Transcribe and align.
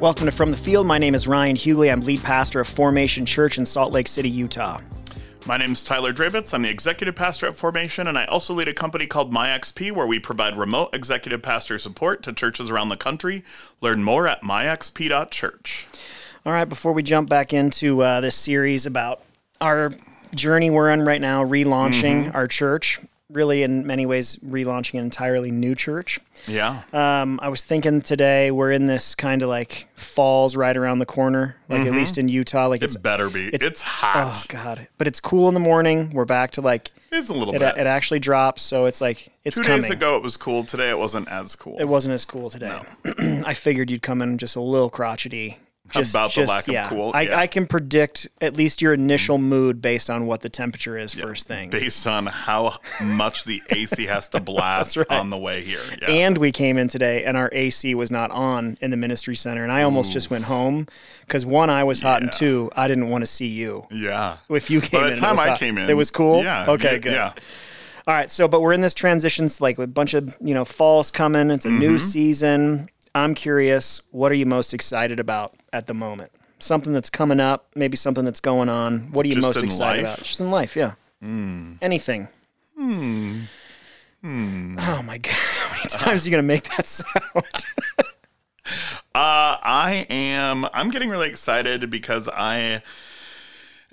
Welcome 0.00 0.24
to 0.24 0.32
From 0.32 0.50
the 0.50 0.56
Field. 0.56 0.86
My 0.86 0.96
name 0.96 1.14
is 1.14 1.28
Ryan 1.28 1.56
Huguley. 1.56 1.92
I'm 1.92 2.00
lead 2.00 2.22
pastor 2.22 2.58
of 2.58 2.66
Formation 2.66 3.26
Church 3.26 3.58
in 3.58 3.66
Salt 3.66 3.92
Lake 3.92 4.08
City, 4.08 4.30
Utah. 4.30 4.80
My 5.44 5.58
name 5.58 5.72
is 5.72 5.84
Tyler 5.84 6.10
Drewitz. 6.14 6.54
I'm 6.54 6.62
the 6.62 6.70
executive 6.70 7.14
pastor 7.14 7.46
at 7.48 7.54
Formation, 7.54 8.06
and 8.06 8.16
I 8.16 8.24
also 8.24 8.54
lead 8.54 8.66
a 8.66 8.72
company 8.72 9.06
called 9.06 9.30
MyXP 9.30 9.92
where 9.92 10.06
we 10.06 10.18
provide 10.18 10.56
remote 10.56 10.94
executive 10.94 11.42
pastor 11.42 11.78
support 11.78 12.22
to 12.22 12.32
churches 12.32 12.70
around 12.70 12.88
the 12.88 12.96
country. 12.96 13.44
Learn 13.82 14.02
more 14.02 14.26
at 14.26 14.40
myxp.church. 14.40 15.86
All 16.46 16.52
right, 16.54 16.64
before 16.64 16.94
we 16.94 17.02
jump 17.02 17.28
back 17.28 17.52
into 17.52 18.02
uh, 18.02 18.22
this 18.22 18.36
series 18.36 18.86
about 18.86 19.20
our 19.60 19.92
journey 20.34 20.70
we're 20.70 20.90
on 20.90 21.02
right 21.02 21.20
now, 21.20 21.44
relaunching 21.44 22.24
mm-hmm. 22.24 22.36
our 22.36 22.48
church, 22.48 23.00
really 23.32 23.62
in 23.62 23.86
many 23.86 24.06
ways 24.06 24.36
relaunching 24.36 24.98
an 24.98 25.04
entirely 25.04 25.50
new 25.50 25.74
church. 25.74 26.20
Yeah. 26.46 26.82
Um, 26.92 27.38
I 27.42 27.48
was 27.48 27.64
thinking 27.64 28.00
today 28.00 28.50
we're 28.50 28.72
in 28.72 28.86
this 28.86 29.14
kind 29.14 29.42
of 29.42 29.48
like 29.48 29.88
falls 29.94 30.56
right 30.56 30.76
around 30.76 30.98
the 30.98 31.06
corner, 31.06 31.56
like 31.68 31.80
mm-hmm. 31.80 31.88
at 31.88 31.94
least 31.94 32.18
in 32.18 32.28
Utah. 32.28 32.66
Like 32.66 32.82
it 32.82 32.86
it's 32.86 32.96
better 32.96 33.30
be. 33.30 33.48
It's, 33.48 33.64
it's, 33.64 33.82
hot. 33.82 34.34
Oh 34.34 34.44
god, 34.48 34.88
but 34.98 35.06
it's 35.06 35.20
cool 35.20 35.48
in 35.48 35.54
the 35.54 35.60
morning. 35.60 36.10
We're 36.10 36.24
back 36.24 36.52
to 36.52 36.60
like 36.60 36.90
it's 37.12 37.28
a 37.28 37.34
little 37.34 37.54
it, 37.54 37.58
bit. 37.58 37.76
It 37.76 37.86
actually 37.86 38.20
drops, 38.20 38.62
so 38.62 38.86
it's 38.86 39.00
like 39.00 39.32
it's 39.44 39.56
two 39.56 39.62
coming. 39.62 39.82
days 39.82 39.90
ago 39.90 40.16
it 40.16 40.22
was 40.22 40.36
cool. 40.36 40.64
Today 40.64 40.90
it 40.90 40.98
wasn't 40.98 41.28
as 41.28 41.56
cool. 41.56 41.76
It 41.78 41.86
wasn't 41.86 42.14
as 42.14 42.24
cool 42.24 42.50
today. 42.50 42.80
No. 43.04 43.42
I 43.46 43.54
figured 43.54 43.90
you'd 43.90 44.02
come 44.02 44.22
in 44.22 44.38
just 44.38 44.56
a 44.56 44.60
little 44.60 44.90
crotchety 44.90 45.58
just, 45.92 46.12
about 46.12 46.34
the 46.34 46.46
lack 46.46 46.66
yeah. 46.66 46.84
of 46.84 46.90
cool. 46.90 47.10
I, 47.14 47.22
yeah. 47.22 47.38
I, 47.38 47.46
can 47.46 47.66
predict 47.66 48.28
at 48.40 48.56
least 48.56 48.80
your 48.80 48.92
initial 48.92 49.38
mood 49.38 49.82
based 49.82 50.10
on 50.10 50.26
what 50.26 50.40
the 50.40 50.48
temperature 50.48 50.96
is 50.96 51.14
yeah. 51.14 51.22
first 51.22 51.46
thing. 51.46 51.70
Based 51.70 52.06
on 52.06 52.26
how 52.26 52.78
much 53.00 53.44
the 53.44 53.62
AC 53.70 54.06
has 54.06 54.28
to 54.30 54.40
blast 54.40 54.96
right. 54.96 55.10
on 55.10 55.30
the 55.30 55.38
way 55.38 55.62
here. 55.62 55.80
Yeah. 56.00 56.10
And 56.10 56.38
we 56.38 56.52
came 56.52 56.76
in 56.78 56.88
today 56.88 57.24
and 57.24 57.36
our 57.36 57.48
AC 57.52 57.94
was 57.94 58.10
not 58.10 58.30
on 58.30 58.78
in 58.80 58.90
the 58.90 58.96
ministry 58.96 59.36
center. 59.36 59.62
And 59.62 59.72
I 59.72 59.82
almost 59.82 60.10
Ooh. 60.10 60.14
just 60.14 60.30
went 60.30 60.44
home 60.44 60.86
because 61.26 61.44
one, 61.46 61.70
I 61.70 61.84
was 61.84 62.00
hot, 62.02 62.22
and 62.22 62.32
two, 62.32 62.70
I 62.74 62.88
didn't 62.88 63.08
want 63.08 63.22
to 63.22 63.26
see 63.26 63.46
you. 63.46 63.86
Yeah. 63.90 64.38
If 64.48 64.70
you 64.70 64.80
came 64.80 65.00
By 65.00 65.10
in. 65.12 65.16
time 65.16 65.38
I 65.38 65.48
hot. 65.50 65.58
came 65.58 65.78
in. 65.78 65.88
It 65.88 65.94
was 65.94 66.10
cool? 66.10 66.42
Yeah. 66.42 66.66
Okay, 66.68 66.98
good. 66.98 67.12
Yeah. 67.12 67.32
All 68.06 68.14
right, 68.14 68.30
so 68.30 68.48
but 68.48 68.60
we're 68.60 68.72
in 68.72 68.80
this 68.80 68.94
transition, 68.94 69.48
like 69.60 69.78
with 69.78 69.90
a 69.90 69.92
bunch 69.92 70.14
of 70.14 70.36
you 70.40 70.54
know 70.54 70.64
falls 70.64 71.10
coming. 71.10 71.50
It's 71.50 71.64
a 71.64 71.68
mm-hmm. 71.68 71.78
new 71.78 71.98
season. 71.98 72.88
I'm 73.14 73.34
curious, 73.34 74.02
what 74.10 74.30
are 74.30 74.36
you 74.36 74.46
most 74.46 74.72
excited 74.72 75.18
about 75.18 75.54
at 75.72 75.86
the 75.86 75.94
moment? 75.94 76.32
something 76.62 76.92
that's 76.92 77.10
coming 77.10 77.40
up, 77.40 77.66
maybe 77.74 77.96
something 77.96 78.24
that's 78.24 78.40
going 78.40 78.68
on. 78.68 79.10
What 79.12 79.24
are 79.24 79.28
you 79.28 79.34
Just 79.34 79.46
most 79.46 79.62
excited 79.62 80.04
life? 80.04 80.14
about? 80.14 80.24
Just 80.26 80.40
in 80.40 80.50
life, 80.50 80.76
yeah. 80.76 80.92
Mm. 81.22 81.78
Anything. 81.82 82.28
Hmm. 82.76 83.40
Hmm. 84.22 84.76
Oh 84.78 85.02
my 85.02 85.18
god, 85.18 85.32
how 85.34 85.76
many 85.76 85.88
times 85.88 86.24
are 86.24 86.28
you 86.28 86.30
gonna 86.30 86.42
make 86.42 86.64
that 86.76 86.86
sound? 86.86 87.08
uh, 87.98 88.04
I 89.14 90.06
am. 90.10 90.66
I'm 90.72 90.90
getting 90.90 91.08
really 91.08 91.28
excited 91.28 91.90
because 91.90 92.28
I 92.28 92.82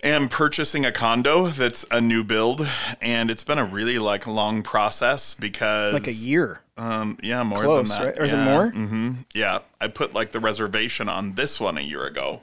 am 0.04 0.30
purchasing 0.30 0.86
a 0.86 0.92
condo 0.92 1.46
that's 1.48 1.86
a 1.92 2.02
new 2.02 2.24
build, 2.24 2.68
and 3.02 3.32
it's 3.32 3.44
been 3.44 3.58
a 3.58 3.66
really 3.66 4.00
like 4.00 4.28
long 4.28 4.64
process 4.64 5.34
because 5.34 5.94
like 5.94 6.08
a 6.08 6.14
year. 6.14 6.62
Um, 6.78 7.18
yeah, 7.24 7.42
more 7.44 7.64
Close, 7.64 7.90
than 7.90 7.98
that. 7.98 8.06
Right? 8.06 8.20
Or 8.20 8.24
is 8.24 8.32
yeah. 8.32 8.42
it 8.42 8.46
more? 8.46 8.72
Mm-hmm. 8.72 9.12
Yeah, 9.34 9.60
I 9.82 9.88
put 9.88 10.14
like 10.14 10.32
the 10.32 10.40
reservation 10.40 11.10
on 11.10 11.34
this 11.34 11.60
one 11.60 11.78
a 11.78 11.82
year 11.82 12.06
ago, 12.06 12.42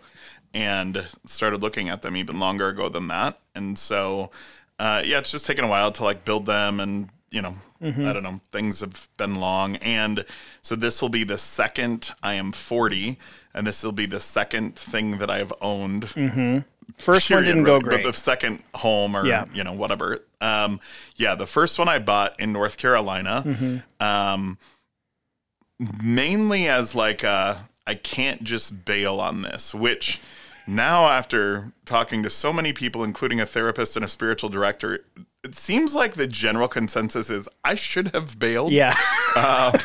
and 0.53 1.07
started 1.25 1.63
looking 1.63 1.89
at 1.89 2.03
them 2.03 2.17
even 2.17 2.39
longer 2.39 2.69
ago 2.69 2.89
than 2.89 3.09
that. 3.09 3.39
And 3.55 3.79
so, 3.79 4.31
uh, 4.79 5.03
yeah, 5.05 5.19
it's 5.19 5.31
just 5.31 5.47
taken 5.47 5.65
a 5.65 5.69
while 5.69 5.93
to 5.93 6.05
like 6.05 6.25
build 6.25 6.47
them, 6.47 6.81
and 6.81 7.09
you 7.31 7.43
know, 7.43 7.57
mm-hmm. 7.81 8.07
I 8.07 8.13
don't 8.13 8.23
know, 8.23 8.41
things 8.51 8.81
have 8.81 9.09
been 9.17 9.37
long. 9.37 9.77
And 9.77 10.25
so 10.63 10.75
this 10.75 11.01
will 11.01 11.09
be 11.09 11.25
the 11.25 11.39
second. 11.39 12.11
I 12.23 12.35
am 12.35 12.51
forty, 12.51 13.19
and 13.55 13.67
this 13.67 13.85
will 13.85 13.93
be 13.93 14.07
the 14.07 14.21
second 14.21 14.77
thing 14.77 15.19
that 15.19 15.31
I've 15.31 15.53
owned. 15.61 16.05
Mm-hmm. 16.07 16.59
First 16.97 17.29
period, 17.29 17.47
one 17.47 17.55
didn't 17.55 17.65
go 17.65 17.81
great. 17.81 18.03
But 18.03 18.13
the 18.13 18.17
second 18.17 18.63
home, 18.75 19.17
or 19.17 19.27
yeah. 19.27 19.47
you 19.53 19.65
know, 19.65 19.73
whatever. 19.73 20.19
Um, 20.41 20.81
yeah, 21.17 21.35
the 21.35 21.47
first 21.47 21.79
one 21.79 21.89
I 21.89 21.99
bought 21.99 22.39
in 22.39 22.53
North 22.53 22.77
Carolina. 22.77 23.43
Mm-hmm. 23.47 24.05
Um, 24.05 24.59
mainly 26.03 26.69
as 26.69 26.95
like 26.95 27.23
a, 27.23 27.69
I 27.87 27.95
can't 27.95 28.45
just 28.45 28.85
bail 28.85 29.21
on 29.21 29.43
this, 29.43 29.75
which 29.75 30.21
now 30.67 31.07
after 31.09 31.73
talking 31.85 32.23
to 32.23 32.31
so 32.31 32.53
many 32.53 32.73
people, 32.73 33.05
including 33.05 33.41
a 33.41 33.47
therapist 33.47 33.97
and 33.97 34.05
a 34.05 34.09
spiritual 34.09 34.51
director, 34.51 35.05
it 35.43 35.55
seems 35.55 35.95
like 35.95 36.15
the 36.15 36.27
general 36.27 36.69
consensus 36.69 37.31
is 37.31 37.49
I 37.63 37.75
should 37.75 38.15
have 38.15 38.39
bailed. 38.39 38.73
Yeah. 38.73 38.95
uh, 39.37 39.79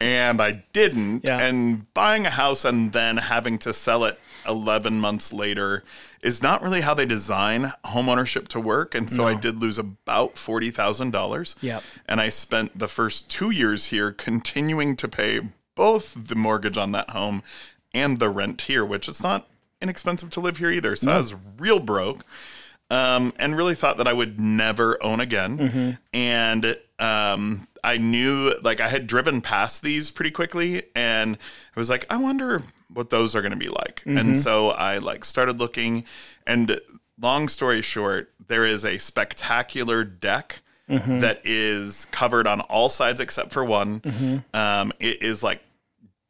and 0.00 0.40
I 0.40 0.64
didn't. 0.72 1.24
Yeah. 1.24 1.38
And 1.38 1.92
buying 1.94 2.26
a 2.26 2.30
house 2.30 2.64
and 2.64 2.92
then 2.92 3.16
having 3.16 3.58
to 3.60 3.72
sell 3.72 4.04
it 4.04 4.18
11 4.46 5.00
months 5.00 5.32
later 5.32 5.84
is 6.22 6.42
not 6.42 6.62
really 6.62 6.80
how 6.80 6.94
they 6.94 7.06
design 7.06 7.72
homeownership 7.84 8.48
to 8.48 8.60
work. 8.60 8.94
And 8.94 9.10
so 9.10 9.22
no. 9.22 9.28
I 9.28 9.34
did 9.34 9.60
lose 9.60 9.78
about 9.78 10.36
$40,000. 10.36 11.56
Yeah. 11.60 11.80
And 12.08 12.20
I 12.20 12.28
spent 12.28 12.78
the 12.78 12.88
first 12.88 13.30
two 13.30 13.50
years 13.50 13.86
here 13.86 14.12
continuing 14.12 14.96
to 14.96 15.08
pay 15.08 15.40
both 15.74 16.28
the 16.28 16.36
mortgage 16.36 16.76
on 16.76 16.92
that 16.92 17.10
home 17.10 17.42
and 17.92 18.18
the 18.18 18.28
rent 18.28 18.62
here, 18.62 18.84
which 18.84 19.08
it's 19.08 19.22
not 19.22 19.48
inexpensive 19.80 20.30
to 20.30 20.40
live 20.40 20.58
here 20.58 20.70
either. 20.70 20.94
So 20.96 21.08
no. 21.08 21.14
I 21.14 21.18
was 21.18 21.34
real 21.58 21.80
broke. 21.80 22.24
Um, 22.90 23.32
and 23.38 23.56
really 23.56 23.74
thought 23.74 23.96
that 23.96 24.06
I 24.06 24.12
would 24.12 24.38
never 24.38 25.02
own 25.02 25.18
again. 25.18 25.56
Mm-hmm. 25.56 25.90
And 26.12 26.76
um, 26.98 27.66
I 27.82 27.96
knew, 27.96 28.54
like, 28.62 28.80
I 28.80 28.88
had 28.88 29.06
driven 29.06 29.40
past 29.40 29.82
these 29.82 30.10
pretty 30.10 30.30
quickly, 30.30 30.82
and 30.94 31.38
I 31.74 31.80
was 31.80 31.88
like, 31.88 32.04
I 32.10 32.18
wonder 32.18 32.62
what 32.94 33.10
those 33.10 33.34
are 33.34 33.42
going 33.42 33.52
to 33.52 33.58
be 33.58 33.68
like. 33.68 34.00
Mm-hmm. 34.00 34.18
And 34.18 34.38
so 34.38 34.70
I 34.70 34.98
like 34.98 35.24
started 35.24 35.58
looking, 35.58 36.04
and 36.46 36.80
long 37.20 37.48
story 37.48 37.82
short, 37.82 38.32
there 38.46 38.66
is 38.66 38.84
a 38.84 38.98
spectacular 38.98 40.04
deck. 40.04 40.60
Mm-hmm. 40.90 41.20
That 41.20 41.40
is 41.44 42.06
covered 42.10 42.46
on 42.46 42.60
all 42.62 42.88
sides 42.88 43.20
except 43.20 43.52
for 43.52 43.64
one. 43.64 44.00
Mm-hmm. 44.00 44.38
Um, 44.54 44.92
it 44.98 45.22
is 45.22 45.42
like 45.42 45.62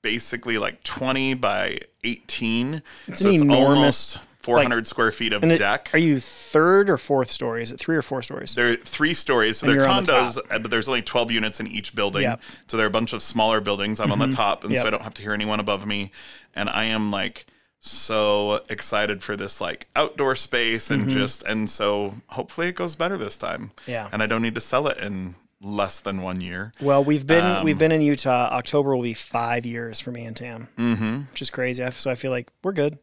basically 0.02 0.58
like 0.58 0.84
20 0.84 1.34
by 1.34 1.80
18. 2.04 2.82
It's 3.08 3.20
so 3.20 3.28
an 3.28 3.34
it's 3.34 3.42
enormous 3.42 4.18
400 4.42 4.76
like, 4.76 4.86
square 4.86 5.12
feet 5.12 5.32
of 5.32 5.44
it, 5.44 5.58
deck. 5.58 5.90
Are 5.92 5.98
you 5.98 6.18
third 6.18 6.90
or 6.90 6.98
fourth 6.98 7.30
story? 7.30 7.62
Is 7.62 7.70
it 7.70 7.78
three 7.78 7.96
or 7.96 8.02
four 8.02 8.22
stories? 8.22 8.54
There 8.54 8.70
are 8.70 8.76
three 8.76 9.14
stories. 9.14 9.58
So 9.58 9.66
they're 9.66 9.86
condos, 9.86 10.34
the 10.34 10.58
but 10.60 10.70
there's 10.70 10.88
only 10.88 11.02
12 11.02 11.30
units 11.30 11.60
in 11.60 11.66
each 11.68 11.94
building. 11.94 12.22
Yep. 12.22 12.40
So 12.66 12.76
there 12.76 12.86
are 12.86 12.88
a 12.88 12.92
bunch 12.92 13.12
of 13.12 13.22
smaller 13.22 13.60
buildings. 13.60 14.00
I'm 14.00 14.06
mm-hmm. 14.06 14.12
on 14.12 14.18
the 14.18 14.26
mm-hmm. 14.26 14.34
top, 14.34 14.64
and 14.64 14.72
yep. 14.72 14.82
so 14.82 14.88
I 14.88 14.90
don't 14.90 15.02
have 15.02 15.14
to 15.14 15.22
hear 15.22 15.32
anyone 15.32 15.60
above 15.60 15.86
me. 15.86 16.10
And 16.54 16.68
I 16.68 16.84
am 16.84 17.10
like 17.10 17.46
so 17.78 18.60
excited 18.68 19.22
for 19.22 19.36
this 19.36 19.60
like 19.60 19.88
outdoor 19.96 20.36
space 20.36 20.88
and 20.88 21.02
mm-hmm. 21.02 21.18
just 21.18 21.42
and 21.42 21.68
so 21.68 22.14
hopefully 22.28 22.68
it 22.68 22.74
goes 22.74 22.96
better 22.96 23.16
this 23.16 23.36
time. 23.36 23.72
Yeah. 23.86 24.08
And 24.12 24.22
I 24.22 24.26
don't 24.26 24.42
need 24.42 24.54
to 24.54 24.60
sell 24.60 24.86
it 24.88 24.98
in 24.98 25.36
less 25.60 26.00
than 26.00 26.22
one 26.22 26.40
year. 26.40 26.72
Well, 26.80 27.04
we've 27.04 27.26
been 27.26 27.44
um, 27.44 27.64
we've 27.64 27.78
been 27.78 27.92
in 27.92 28.02
Utah. 28.02 28.48
October 28.50 28.94
will 28.94 29.02
be 29.02 29.14
five 29.14 29.64
years 29.64 30.00
for 30.00 30.10
me 30.10 30.24
and 30.24 30.36
Tam, 30.36 30.68
mm-hmm. 30.76 31.16
which 31.30 31.42
is 31.42 31.50
crazy. 31.50 31.88
So 31.92 32.10
I 32.10 32.14
feel 32.14 32.30
like 32.30 32.50
we're 32.62 32.72
good. 32.72 32.98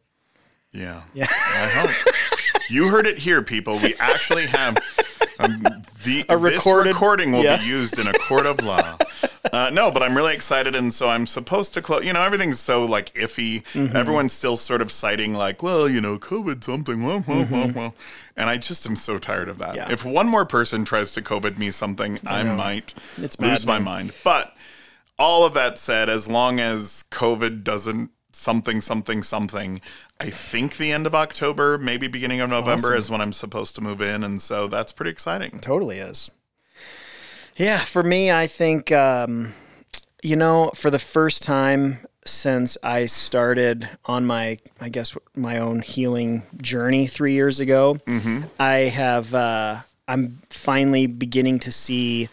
Yeah. 0.72 1.02
Yeah. 1.14 1.26
I 1.28 1.68
hope. 1.74 2.14
you 2.68 2.88
heard 2.88 3.06
it 3.06 3.18
here, 3.18 3.42
people. 3.42 3.78
We 3.78 3.94
actually 3.96 4.46
have 4.46 4.78
um, 5.38 5.62
the 6.04 6.24
a 6.28 6.36
recorded, 6.36 6.90
this 6.90 6.94
recording 6.94 7.32
will 7.32 7.42
yeah. 7.42 7.58
be 7.58 7.64
used 7.64 7.98
in 7.98 8.06
a 8.06 8.12
court 8.12 8.46
of 8.46 8.62
law. 8.62 8.96
Uh, 9.52 9.70
no, 9.70 9.90
but 9.90 10.02
I'm 10.02 10.14
really 10.14 10.34
excited, 10.34 10.76
and 10.76 10.92
so 10.92 11.08
I'm 11.08 11.26
supposed 11.26 11.74
to 11.74 11.82
close. 11.82 12.04
You 12.04 12.12
know, 12.12 12.22
everything's 12.22 12.60
so 12.60 12.84
like 12.84 13.12
iffy. 13.14 13.64
Mm-hmm. 13.72 13.96
Everyone's 13.96 14.32
still 14.32 14.56
sort 14.56 14.82
of 14.82 14.92
citing 14.92 15.34
like, 15.34 15.62
well, 15.62 15.88
you 15.88 16.00
know, 16.00 16.18
COVID 16.18 16.62
something. 16.62 17.04
Well, 17.04 17.24
well, 17.26 17.46
mm-hmm. 17.46 17.76
well, 17.76 17.94
And 18.36 18.48
I 18.48 18.58
just 18.58 18.86
am 18.86 18.96
so 18.96 19.18
tired 19.18 19.48
of 19.48 19.58
that. 19.58 19.74
Yeah. 19.74 19.90
If 19.90 20.04
one 20.04 20.28
more 20.28 20.44
person 20.44 20.84
tries 20.84 21.10
to 21.12 21.22
COVID 21.22 21.58
me 21.58 21.70
something, 21.70 22.20
I, 22.26 22.40
I 22.40 22.54
might 22.54 22.94
it's 23.16 23.40
lose 23.40 23.66
my 23.66 23.78
mind. 23.78 24.12
But 24.22 24.54
all 25.18 25.44
of 25.44 25.54
that 25.54 25.78
said, 25.78 26.08
as 26.08 26.28
long 26.28 26.60
as 26.60 27.04
COVID 27.10 27.64
doesn't 27.64 28.10
something 28.32 28.80
something 28.80 29.22
something 29.22 29.80
I 30.20 30.28
think 30.30 30.76
the 30.76 30.92
end 30.92 31.06
of 31.06 31.14
October, 31.14 31.78
maybe 31.78 32.06
beginning 32.06 32.40
of 32.40 32.50
November 32.50 32.88
awesome. 32.88 32.98
is 32.98 33.10
when 33.10 33.20
I'm 33.22 33.32
supposed 33.32 33.74
to 33.76 33.80
move 33.80 34.02
in, 34.02 34.22
and 34.22 34.40
so 34.40 34.68
that's 34.68 34.92
pretty 34.92 35.10
exciting. 35.10 35.58
Totally 35.60 35.98
is. 35.98 36.30
Yeah, 37.56 37.78
for 37.78 38.02
me, 38.02 38.30
I 38.30 38.46
think 38.46 38.92
um, 38.92 39.54
you 40.22 40.36
know, 40.36 40.70
for 40.74 40.90
the 40.90 40.98
first 40.98 41.42
time 41.42 41.98
since 42.24 42.76
I 42.82 43.06
started 43.06 43.88
on 44.04 44.26
my, 44.26 44.58
I 44.80 44.88
guess, 44.88 45.16
my 45.34 45.58
own 45.58 45.80
healing 45.80 46.42
journey 46.60 47.06
three 47.06 47.32
years 47.32 47.60
ago. 47.60 47.98
I 48.58 48.74
have, 48.74 49.34
uh, 49.34 49.80
I'm 50.06 50.42
finally 50.50 51.06
beginning 51.06 51.60
to 51.60 51.72
see, 51.72 52.28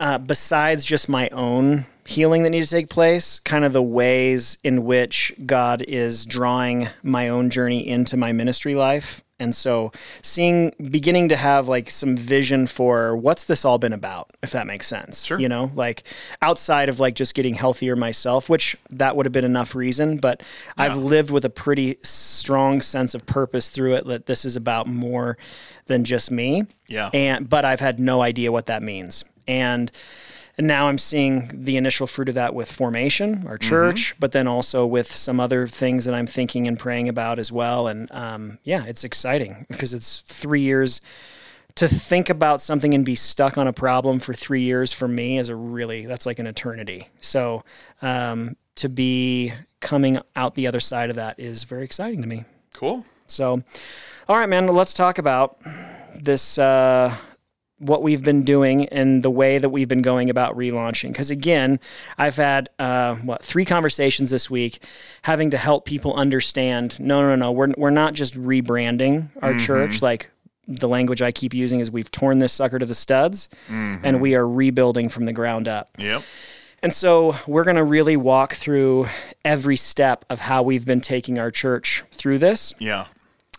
uh, 0.00 0.18
besides 0.18 0.84
just 0.84 1.08
my 1.08 1.28
own 1.30 1.84
healing 2.06 2.42
that 2.44 2.50
needs 2.50 2.70
to 2.70 2.76
take 2.76 2.88
place, 2.88 3.38
kind 3.40 3.64
of 3.64 3.72
the 3.72 3.82
ways 3.82 4.58
in 4.62 4.84
which 4.84 5.34
God 5.44 5.82
is 5.82 6.24
drawing 6.24 6.88
my 7.02 7.28
own 7.28 7.50
journey 7.50 7.86
into 7.86 8.16
my 8.16 8.32
ministry 8.32 8.74
life. 8.74 9.22
And 9.38 9.54
so 9.54 9.92
seeing, 10.22 10.72
beginning 10.90 11.28
to 11.28 11.36
have 11.36 11.68
like 11.68 11.90
some 11.90 12.16
vision 12.16 12.66
for 12.66 13.14
what's 13.14 13.44
this 13.44 13.66
all 13.66 13.76
been 13.76 13.92
about, 13.92 14.30
if 14.42 14.52
that 14.52 14.66
makes 14.66 14.86
sense. 14.86 15.24
Sure. 15.24 15.38
You 15.38 15.48
know, 15.48 15.70
like 15.74 16.04
outside 16.40 16.88
of 16.88 17.00
like 17.00 17.14
just 17.14 17.34
getting 17.34 17.52
healthier 17.52 17.96
myself, 17.96 18.48
which 18.48 18.76
that 18.90 19.14
would 19.14 19.26
have 19.26 19.34
been 19.34 19.44
enough 19.44 19.74
reason, 19.74 20.16
but 20.16 20.42
I've 20.78 20.96
lived 20.96 21.30
with 21.30 21.44
a 21.44 21.50
pretty 21.50 21.98
strong 22.02 22.80
sense 22.80 23.14
of 23.14 23.26
purpose 23.26 23.68
through 23.68 23.96
it 23.96 24.06
that 24.06 24.24
this 24.24 24.46
is 24.46 24.56
about 24.56 24.86
more 24.86 25.36
than 25.84 26.04
just 26.04 26.30
me. 26.30 26.64
Yeah. 26.86 27.10
And, 27.12 27.46
but 27.46 27.66
I've 27.66 27.80
had 27.80 28.00
no 28.00 28.22
idea 28.22 28.50
what 28.50 28.66
that 28.66 28.82
means. 28.82 29.22
And, 29.46 29.92
and 30.58 30.66
now 30.66 30.88
I'm 30.88 30.98
seeing 30.98 31.50
the 31.52 31.76
initial 31.76 32.06
fruit 32.06 32.28
of 32.30 32.34
that 32.36 32.54
with 32.54 32.70
formation, 32.70 33.46
our 33.46 33.58
church, 33.58 34.14
but 34.18 34.32
then 34.32 34.46
also 34.46 34.86
with 34.86 35.06
some 35.06 35.38
other 35.38 35.68
things 35.68 36.06
that 36.06 36.14
I'm 36.14 36.26
thinking 36.26 36.66
and 36.66 36.78
praying 36.78 37.08
about 37.08 37.38
as 37.38 37.52
well. 37.52 37.88
And 37.88 38.10
um, 38.10 38.58
yeah, 38.64 38.84
it's 38.86 39.04
exciting 39.04 39.66
because 39.68 39.92
it's 39.92 40.20
three 40.20 40.62
years 40.62 41.02
to 41.74 41.88
think 41.88 42.30
about 42.30 42.62
something 42.62 42.94
and 42.94 43.04
be 43.04 43.14
stuck 43.14 43.58
on 43.58 43.66
a 43.66 43.72
problem 43.72 44.18
for 44.18 44.32
three 44.32 44.62
years 44.62 44.94
for 44.94 45.06
me 45.06 45.38
is 45.38 45.50
a 45.50 45.56
really 45.56 46.06
that's 46.06 46.24
like 46.24 46.38
an 46.38 46.46
eternity. 46.46 47.08
So 47.20 47.62
um, 48.00 48.56
to 48.76 48.88
be 48.88 49.52
coming 49.80 50.18
out 50.34 50.54
the 50.54 50.66
other 50.66 50.80
side 50.80 51.10
of 51.10 51.16
that 51.16 51.38
is 51.38 51.64
very 51.64 51.84
exciting 51.84 52.22
to 52.22 52.28
me. 52.28 52.44
Cool. 52.72 53.04
So, 53.26 53.62
all 54.28 54.36
right, 54.36 54.48
man, 54.48 54.66
let's 54.68 54.94
talk 54.94 55.18
about 55.18 55.60
this. 56.18 56.58
Uh, 56.58 57.14
what 57.78 58.02
we've 58.02 58.22
been 58.22 58.42
doing 58.42 58.86
and 58.86 59.22
the 59.22 59.30
way 59.30 59.58
that 59.58 59.68
we've 59.68 59.88
been 59.88 60.02
going 60.02 60.30
about 60.30 60.56
relaunching. 60.56 61.12
Because 61.12 61.30
again, 61.30 61.78
I've 62.16 62.36
had 62.36 62.70
uh, 62.78 63.16
what 63.16 63.42
three 63.42 63.64
conversations 63.64 64.30
this 64.30 64.48
week, 64.50 64.82
having 65.22 65.50
to 65.50 65.58
help 65.58 65.84
people 65.84 66.14
understand. 66.14 66.98
No, 66.98 67.22
no, 67.22 67.36
no, 67.36 67.52
we're 67.52 67.72
we're 67.76 67.90
not 67.90 68.14
just 68.14 68.34
rebranding 68.34 69.28
our 69.42 69.58
church. 69.58 70.00
Like 70.02 70.30
the 70.66 70.88
language 70.88 71.22
I 71.22 71.32
keep 71.32 71.54
using 71.54 71.80
is 71.80 71.90
we've 71.90 72.10
torn 72.10 72.38
this 72.38 72.52
sucker 72.52 72.78
to 72.78 72.86
the 72.86 72.94
studs, 72.94 73.48
and 74.04 74.20
we 74.20 74.34
are 74.34 74.48
rebuilding 74.48 75.08
from 75.08 75.24
the 75.24 75.32
ground 75.32 75.68
up. 75.68 75.90
Yep. 75.98 76.22
And 76.82 76.92
so 76.92 77.34
we're 77.46 77.64
going 77.64 77.76
to 77.76 77.84
really 77.84 78.16
walk 78.16 78.54
through 78.54 79.08
every 79.44 79.76
step 79.76 80.24
of 80.28 80.40
how 80.40 80.62
we've 80.62 80.84
been 80.84 81.00
taking 81.00 81.38
our 81.38 81.50
church 81.50 82.04
through 82.12 82.38
this. 82.38 82.74
Yeah. 82.78 83.06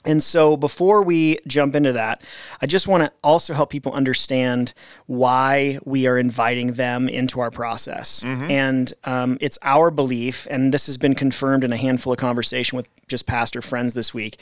And 0.08 0.24
so 0.24 0.58
before 0.58 1.04
we 1.04 1.38
jump 1.46 1.76
into 1.76 1.92
that, 1.94 2.22
I 2.62 2.66
just 2.66 2.88
want 2.88 3.04
to 3.04 3.12
also 3.24 3.54
help 3.54 3.70
people 3.70 3.92
understand 3.94 4.74
why 5.06 5.80
we 5.86 6.08
are 6.08 6.18
inviting 6.18 6.74
them 6.74 7.08
into 7.10 7.40
our 7.42 7.52
process. 7.52 8.24
And 8.50 8.94
um, 9.04 9.38
it's 9.42 9.60
our 9.62 9.92
belief, 9.92 10.48
and 10.50 10.74
this 10.74 10.88
has 10.88 10.98
been 10.98 11.14
confirmed 11.14 11.64
in 11.64 11.72
a 11.74 11.78
handful 11.78 12.14
of 12.14 12.20
conversation 12.20 12.78
with 12.78 12.88
just 13.08 13.28
pastor 13.28 13.62
friends 13.62 13.94
this 13.94 14.14
week. 14.14 14.42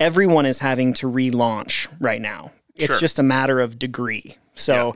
Everyone 0.00 0.44
is 0.46 0.58
having 0.58 0.92
to 0.94 1.06
relaunch 1.10 1.88
right 2.00 2.20
now. 2.20 2.52
It's 2.78 2.86
Sure. 2.94 2.98
just 3.00 3.18
a 3.18 3.22
matter 3.22 3.60
of 3.60 3.78
degree. 3.78 4.36
So 4.54 4.94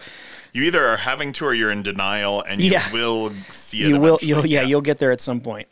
You 0.53 0.65
either 0.65 0.85
are 0.87 0.97
having 0.99 1.33
to 1.35 1.47
or 1.47 1.55
you're 1.55 1.71
in 1.71 1.83
denial 1.83 2.43
and 2.43 2.61
you 2.61 2.73
Yeah. 2.73 2.91
will 2.93 3.33
see 3.51 3.83
it. 3.83 3.89
you 3.89 3.99
will 4.01 4.19
you'll 4.21 4.45
yeah, 4.47 4.63
you'll 4.63 4.81
get 4.83 4.99
there 4.99 5.13
at 5.13 5.21
some 5.21 5.41
point 5.41 5.67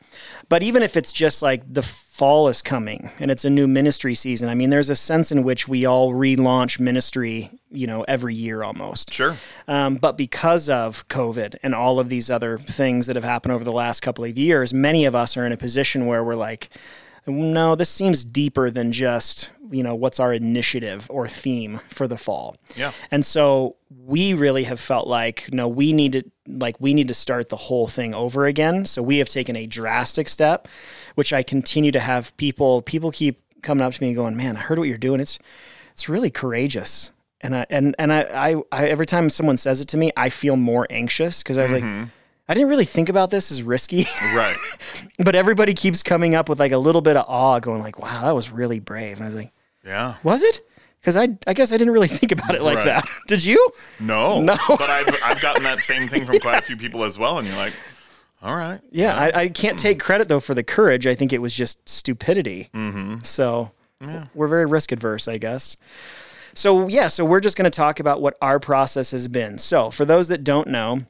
but 0.49 0.63
even 0.63 0.83
if 0.83 0.97
it's 0.97 1.13
just 1.13 1.43
like 1.43 1.63
the 1.73 1.83
fall 1.83 2.49
is 2.49 2.63
coming 2.63 3.11
and 3.21 3.31
it's 3.31 3.45
a 3.45 3.51
new 3.51 3.67
ministry 3.69 4.15
season 4.15 4.49
i 4.49 4.55
mean 4.55 4.71
there's 4.71 4.89
a 4.91 4.97
sense 4.97 5.31
in 5.33 5.43
which 5.43 5.69
we 5.69 5.85
all 5.85 6.13
relaunch 6.15 6.81
ministry 6.81 7.51
you 7.71 7.87
know 7.87 8.03
every 8.09 8.35
year 8.35 8.63
almost 8.63 9.13
Sure. 9.13 9.37
um, 9.69 9.97
but 9.97 10.17
because 10.17 10.69
of 10.71 11.07
covid 11.09 11.57
and 11.63 11.75
all 11.75 12.01
of 12.01 12.09
these 12.09 12.31
other 12.31 12.59
things 12.59 13.07
that 13.07 13.17
have 13.17 13.25
happened 13.25 13.53
over 13.53 13.65
the 13.65 13.73
last 13.73 14.01
couple 14.01 14.25
of 14.25 14.39
years 14.39 14.73
many 14.73 15.05
of 15.05 15.15
us 15.15 15.37
are 15.37 15.45
in 15.45 15.53
a 15.53 15.57
position 15.59 16.07
where 16.07 16.25
we're 16.25 16.37
like 16.37 16.71
no 17.27 17.75
this 17.75 17.91
seems 17.91 18.25
deeper 18.25 18.71
than 18.71 18.93
just 18.93 19.51
you 19.71 19.83
know 19.83 19.95
what's 19.95 20.19
our 20.19 20.33
initiative 20.33 21.07
or 21.11 21.29
theme 21.29 21.81
for 21.89 22.09
the 22.09 22.17
fall. 22.17 22.57
Yeah. 22.77 22.93
and 23.11 23.25
so 23.25 23.77
we 24.07 24.35
really 24.35 24.65
have 24.65 24.81
felt 24.81 25.07
like 25.07 25.49
no 25.53 25.69
we 25.69 25.93
need 25.93 26.13
to 26.13 26.25
like 26.47 26.81
we 26.81 26.95
need 26.95 27.09
to 27.09 27.15
start 27.15 27.49
the 27.49 27.57
whole 27.57 27.87
thing 27.87 28.15
over 28.15 28.47
again. 28.47 28.85
So 28.87 29.03
we 29.03 29.19
have 29.19 29.29
taken 29.29 29.57
a 29.57 29.67
drastic 29.67 30.29
step 30.29 30.69
which 31.15 31.33
i 31.33 31.43
continue 31.43 31.93
to 31.93 32.01
have 32.01 32.37
people 32.37 32.83
people 32.83 33.11
keep 33.11 33.41
coming 33.63 33.83
up 33.83 33.93
to 33.93 34.03
me 34.03 34.09
and 34.09 34.17
going 34.17 34.37
man 34.37 34.57
i 34.57 34.61
heard 34.61 34.79
what 34.79 34.89
you're 34.89 34.99
doing. 34.99 35.21
It's 35.21 35.39
it's 35.93 36.09
really 36.09 36.31
courageous. 36.31 37.11
And 37.41 37.57
i 37.57 37.67
and 37.71 37.95
and 37.99 38.13
i 38.13 38.23
i, 38.23 38.63
I 38.73 38.89
every 38.89 39.07
time 39.07 39.31
someone 39.31 39.57
says 39.57 39.81
it 39.81 39.89
to 39.89 39.97
me 39.97 40.11
i 40.17 40.29
feel 40.29 40.57
more 40.57 40.87
anxious 40.91 41.43
because 41.43 41.57
i 41.57 41.63
was 41.63 41.73
like 41.73 41.83
mm-hmm. 41.83 42.11
I 42.51 42.55
didn't 42.55 42.69
really 42.69 42.85
think 42.85 43.09
about 43.09 43.31
this 43.31 43.51
as 43.51 43.63
risky 43.63 44.05
Right. 44.35 44.57
but 45.19 45.35
everybody 45.35 45.73
keeps 45.73 46.03
coming 46.03 46.35
up 46.35 46.49
with 46.49 46.59
like 46.61 46.73
a 46.73 46.79
little 46.79 47.01
bit 47.01 47.17
of 47.17 47.25
awe 47.29 47.59
going 47.61 47.81
like 47.81 47.99
wow 47.99 48.25
that 48.25 48.35
was 48.35 48.51
really 48.51 48.81
brave 48.81 49.17
and 49.17 49.25
i 49.25 49.27
was 49.27 49.35
like 49.37 49.53
Yeah. 49.87 50.17
was 50.23 50.43
it 50.43 50.61
because 51.01 51.17
I, 51.17 51.29
I 51.47 51.55
guess 51.55 51.73
I 51.73 51.79
didn't 51.79 51.95
really 51.95 52.09
think 52.19 52.31
about 52.31 52.55
it 52.55 52.61
like 52.61 52.77
Right. 52.77 52.85
that. 52.85 53.09
Did 53.27 53.43
you? 53.43 53.71
No. 54.01 54.43
No. 54.43 54.59
But 54.69 54.91
I've, 54.91 55.09
I've 55.25 55.41
gotten 55.41 55.63
that 55.63 55.79
same 55.79 56.09
thing 56.09 56.27
from 56.27 56.39
quite 56.41 56.59
a 56.59 56.63
few 56.63 56.77
people 56.77 57.05
as 57.05 57.19
well. 57.19 57.39
And 57.39 57.49
you're 57.49 57.57
like, 57.57 57.73
all 58.43 58.55
right. 58.55 58.81
Yeah, 58.91 59.17
I, 59.17 59.41
I 59.45 59.49
can't 59.49 59.79
take 59.79 59.99
credit 59.99 60.29
though 60.29 60.41
for 60.41 60.53
the 60.53 60.63
courage. 60.63 61.07
I 61.07 61.15
think 61.15 61.33
it 61.33 61.39
was 61.41 61.55
just 61.55 61.89
stupidity. 61.89 62.69
Mm-hmm. 62.75 63.23
So 63.23 63.71
we're 64.35 64.47
very 64.47 64.67
risk 64.67 64.93
adverse, 64.93 65.27
I 65.27 65.39
guess. 65.39 65.79
So 66.53 66.87
yeah, 66.89 67.09
so 67.09 67.25
we're 67.25 67.41
just 67.41 67.57
going 67.57 67.71
to 67.71 67.75
talk 67.75 67.99
about 67.99 68.21
what 68.21 68.37
our 68.43 68.61
process 68.61 69.13
has 69.13 69.27
been. 69.27 69.57
So 69.57 69.91
for 69.91 70.05
those 70.05 70.29
that 70.29 70.45
don't 70.45 70.69
know, 70.69 71.07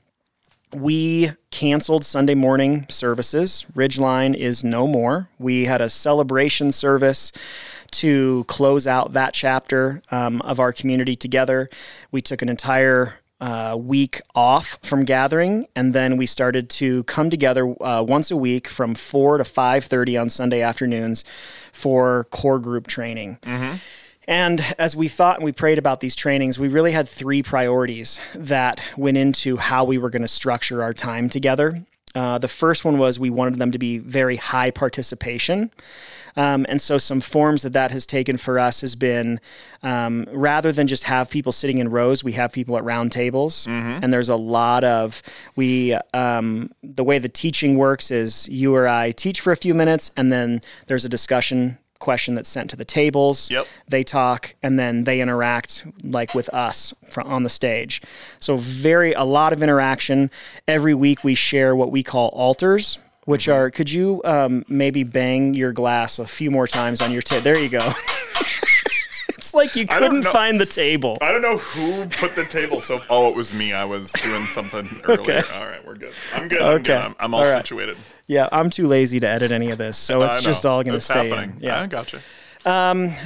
we 0.73 1.33
canceled 1.51 2.05
Sunday 2.05 2.35
morning 2.35 2.87
services. 2.89 3.67
Ridgeline 3.75 4.35
is 4.35 4.63
no 4.63 4.87
more. 4.87 5.29
We 5.39 5.65
had 5.65 5.81
a 5.81 5.89
celebration 5.89 6.73
service 6.73 7.33
to 7.93 8.45
close 8.45 8.87
out 8.87 9.13
that 9.15 9.35
chapter 9.35 10.03
um, 10.11 10.41
of 10.43 10.61
our 10.61 10.73
community 10.73 11.17
together. 11.17 11.69
We 12.13 12.23
took 12.23 12.41
an 12.43 12.49
entire 12.49 13.15
uh, 13.41 13.77
week 13.79 14.21
off 14.35 14.79
from 14.83 15.05
gathering, 15.05 15.67
and 15.75 15.93
then 15.95 16.17
we 16.17 16.27
started 16.27 16.69
to 16.69 17.03
come 17.05 17.31
together 17.31 17.75
uh, 17.83 18.03
once 18.03 18.31
a 18.31 18.37
week 18.37 18.69
from 18.69 18.95
four 18.95 19.39
to 19.39 19.45
five 19.45 19.85
thirty 19.85 20.17
on 20.17 20.29
Sunday 20.29 20.61
afternoons 20.61 21.25
for 21.73 22.25
core 22.25 22.59
group 22.59 22.87
training. 22.87 23.39
And 24.31 24.65
as 24.79 24.95
we 24.95 25.09
thought 25.09 25.39
and 25.39 25.45
we 25.45 25.51
prayed 25.51 25.79
about 25.79 25.99
these 25.99 26.15
trainings, 26.15 26.57
we 26.57 26.69
really 26.69 26.93
had 26.93 27.09
three 27.09 27.43
priorities 27.43 28.21
that 28.37 28.81
went 28.97 29.17
into 29.17 29.57
how 29.57 29.83
we 29.83 29.99
were 29.99 30.09
going 30.09 30.23
to 30.23 30.29
structure 30.29 30.85
our 30.85 30.95
time 30.95 31.29
together. 31.29 31.85
Uh, 32.15 32.39
the 32.39 32.47
first 32.47 32.85
one 32.85 32.97
was 32.97 33.19
we 33.19 33.29
wanted 33.29 33.57
them 33.57 33.73
to 33.73 33.79
be 33.79 33.99
very 33.99 34.37
high 34.37 34.71
participation. 34.71 35.73
Um, 36.37 36.65
and 36.69 36.81
so, 36.81 36.97
some 36.97 37.21
forms 37.21 37.63
that 37.63 37.73
that 37.73 37.91
has 37.91 38.07
taken 38.07 38.37
for 38.37 38.57
us 38.57 38.83
has 38.83 38.95
been 38.95 39.41
um, 39.83 40.27
rather 40.31 40.71
than 40.71 40.87
just 40.87 41.05
have 41.05 41.29
people 41.29 41.51
sitting 41.51 41.79
in 41.79 41.91
rows, 41.91 42.23
we 42.23 42.33
have 42.33 42.53
people 42.53 42.77
at 42.77 42.85
round 42.85 43.11
tables. 43.11 43.67
And 44.05 44.13
there's 44.13 44.29
a 44.29 44.37
lot 44.37 44.85
of, 44.85 45.23
we, 45.57 45.95
um, 46.15 46.71
the 46.85 47.03
way 47.03 47.19
the 47.19 47.29
teaching 47.29 47.77
works 47.77 48.13
is 48.13 48.49
you 48.49 48.77
or 48.77 48.87
I 48.87 49.11
teach 49.11 49.41
for 49.41 49.51
a 49.53 49.57
few 49.57 49.75
minutes, 49.75 50.13
and 50.17 50.33
then 50.33 50.61
there's 50.87 51.05
a 51.05 51.09
discussion 51.09 51.79
question 52.01 52.35
that's 52.35 52.49
sent 52.49 52.71
to 52.71 52.77
the 52.77 52.85
tables. 52.85 53.51
Yep. 53.51 53.67
They 53.87 54.03
talk 54.03 54.57
and 54.63 54.79
then 54.79 55.05
they 55.05 55.21
interact 55.21 55.87
like 56.03 56.35
with 56.35 56.49
us 56.53 56.93
fro- 57.09 57.25
on 57.25 57.45
the 57.45 57.49
stage. 57.51 58.03
So 58.41 58.57
very 58.57 59.13
a 59.13 59.23
lot 59.25 59.53
of 59.53 59.63
interaction. 59.63 60.31
Every 60.67 60.95
week 60.95 61.23
we 61.23 61.35
share 61.37 61.77
what 61.77 61.93
we 61.93 62.03
call 62.03 62.29
altars, 62.31 62.99
which 63.27 63.45
Mm-hmm. 63.45 63.53
are. 63.53 63.71
Could 63.71 63.91
you 63.93 64.21
um, 64.25 64.65
maybe 64.69 65.05
bang 65.05 65.55
your 65.55 65.73
glass 65.73 66.19
a 66.19 66.27
few 66.27 66.51
more 66.51 66.67
times 66.67 67.01
on 67.01 67.13
your 67.13 67.23
table? 67.23 67.43
There 67.45 67.59
you 67.59 67.69
go. 67.69 67.79
it's 69.29 69.55
like 69.55 69.77
you 69.77 69.87
couldn't 69.87 70.21
know. 70.23 70.33
find 70.33 70.61
the 70.61 70.67
table. 70.67 71.17
I 71.21 71.31
don't 71.33 71.43
know 71.43 71.59
who 71.59 72.07
put 72.07 72.35
the 72.35 72.45
table 72.45 72.81
so. 72.81 73.01
Oh, 73.11 73.29
it 73.29 73.35
was 73.35 73.53
me. 73.55 73.73
I 73.73 73.85
was 73.85 74.11
doing 74.13 74.45
something 74.47 74.89
earlier. 75.05 75.43
All 75.55 75.67
right, 75.67 75.85
we're 75.87 75.95
good. 75.97 76.13
I'm 76.35 76.49
good. 76.49 76.61
I'm 76.63 76.75
Okay. 76.77 76.83
good. 76.85 76.97
I'm, 76.97 77.15
I'm 77.21 77.35
all, 77.35 77.41
All 77.45 77.47
right. 77.53 77.59
situated. 77.63 77.97
Yeah, 78.31 78.49
I'm 78.53 78.71
too 78.71 78.87
lazy 78.87 79.19
to 79.19 79.27
edit 79.27 79.51
any 79.51 79.71
of 79.71 79.79
this, 79.79 79.97
so 79.97 80.23
it's 80.37 80.45
just 80.45 80.65
all 80.65 80.85
going 80.85 80.95
to 80.95 81.01
stay. 81.01 81.29
happening. 81.29 81.57
In. 81.57 81.65
Yeah. 81.65 81.81
I 81.81 81.87
gotcha. 81.89 82.21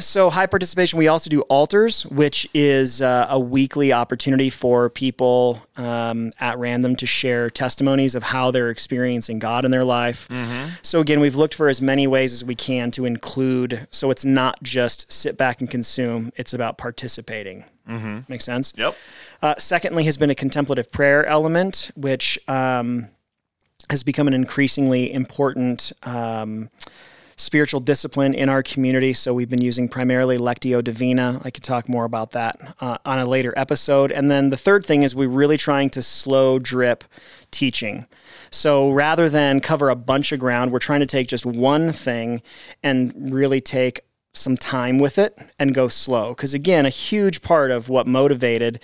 So 0.01 0.31
high 0.31 0.47
participation. 0.47 0.99
We 0.99 1.09
also 1.09 1.29
do 1.29 1.43
altars, 1.43 2.07
which 2.07 2.49
is 2.55 3.03
uh, 3.03 3.27
a 3.29 3.39
weekly 3.39 3.93
opportunity 3.93 4.49
for 4.49 4.89
people 4.89 5.61
um, 5.77 6.33
at 6.41 6.59
random 6.59 6.97
to 6.97 7.07
share 7.07 7.51
testimonies 7.51 8.15
of 8.15 8.23
how 8.23 8.51
they're 8.51 8.71
experiencing 8.71 9.41
God 9.41 9.67
in 9.67 9.71
their 9.71 9.85
life. 9.85 10.27
So 10.81 11.01
again, 11.01 11.21
we've 11.21 11.37
looked 11.37 11.55
for 11.55 11.69
as 11.69 11.83
many 11.83 12.07
ways 12.07 12.33
as 12.33 12.43
we 12.43 12.55
can 12.55 12.91
to 12.93 13.05
include. 13.05 13.87
So 13.91 14.11
it's 14.11 14.25
not 14.25 14.63
just 14.63 15.13
sit 15.13 15.37
back 15.37 15.61
and 15.61 15.71
consume; 15.71 16.33
it's 16.37 16.55
about 16.55 16.79
participating. 16.79 17.65
Mm-hmm. 17.87 18.21
Makes 18.29 18.45
sense. 18.45 18.73
Yep. 18.75 18.97
Uh, 19.43 19.55
secondly, 19.59 20.05
has 20.05 20.17
been 20.17 20.31
a 20.31 20.35
contemplative 20.35 20.91
prayer 20.91 21.27
element, 21.27 21.91
which 21.95 22.39
um, 22.49 23.09
has 23.91 24.03
become 24.03 24.27
an 24.27 24.35
increasingly 24.35 25.13
important 25.13 25.93
um, 26.03 26.71
spiritual 27.37 27.81
discipline 27.81 28.35
in 28.35 28.49
our 28.49 28.63
community. 28.63 29.13
So 29.13 29.35
we've 29.35 29.49
been 29.49 29.61
using 29.61 29.89
primarily 29.89 30.39
Lectio 30.39 30.83
Divina. 30.83 31.41
I 31.45 31.51
could 31.51 31.65
talk 31.65 31.89
more 31.89 32.05
about 32.05 32.33
that 32.33 32.77
uh, 32.81 32.99
on 33.05 33.19
a 33.19 33.27
later 33.27 33.53
episode. 33.57 34.13
And 34.13 34.31
then 34.31 34.51
the 34.51 34.57
third 34.57 34.87
thing 34.87 35.03
is 35.03 35.15
we're 35.15 35.29
really 35.29 35.57
trying 35.57 35.91
to 35.91 36.03
slow 36.03 36.59
drip 36.59 37.05
teaching. 37.51 38.07
So 38.51 38.91
rather 38.91 39.29
than 39.29 39.61
cover 39.61 39.91
a 39.91 39.97
bunch 39.97 40.33
of 40.33 40.41
ground, 40.41 40.71
we're 40.71 40.79
trying 40.79 41.01
to 41.01 41.07
take 41.07 41.27
just 41.27 41.45
one 41.45 41.93
thing 41.93 42.43
and 42.83 43.33
really 43.35 43.61
take 43.61 44.03
some 44.33 44.57
time 44.57 44.99
with 44.99 45.19
it 45.19 45.37
and 45.59 45.75
go 45.75 45.89
slow. 45.89 46.31
Because 46.31 46.55
again, 46.55 46.87
a 46.87 46.91
huge 46.91 47.43
part 47.43 47.71
of 47.71 47.89
what 47.89 48.07
motivated 48.07 48.81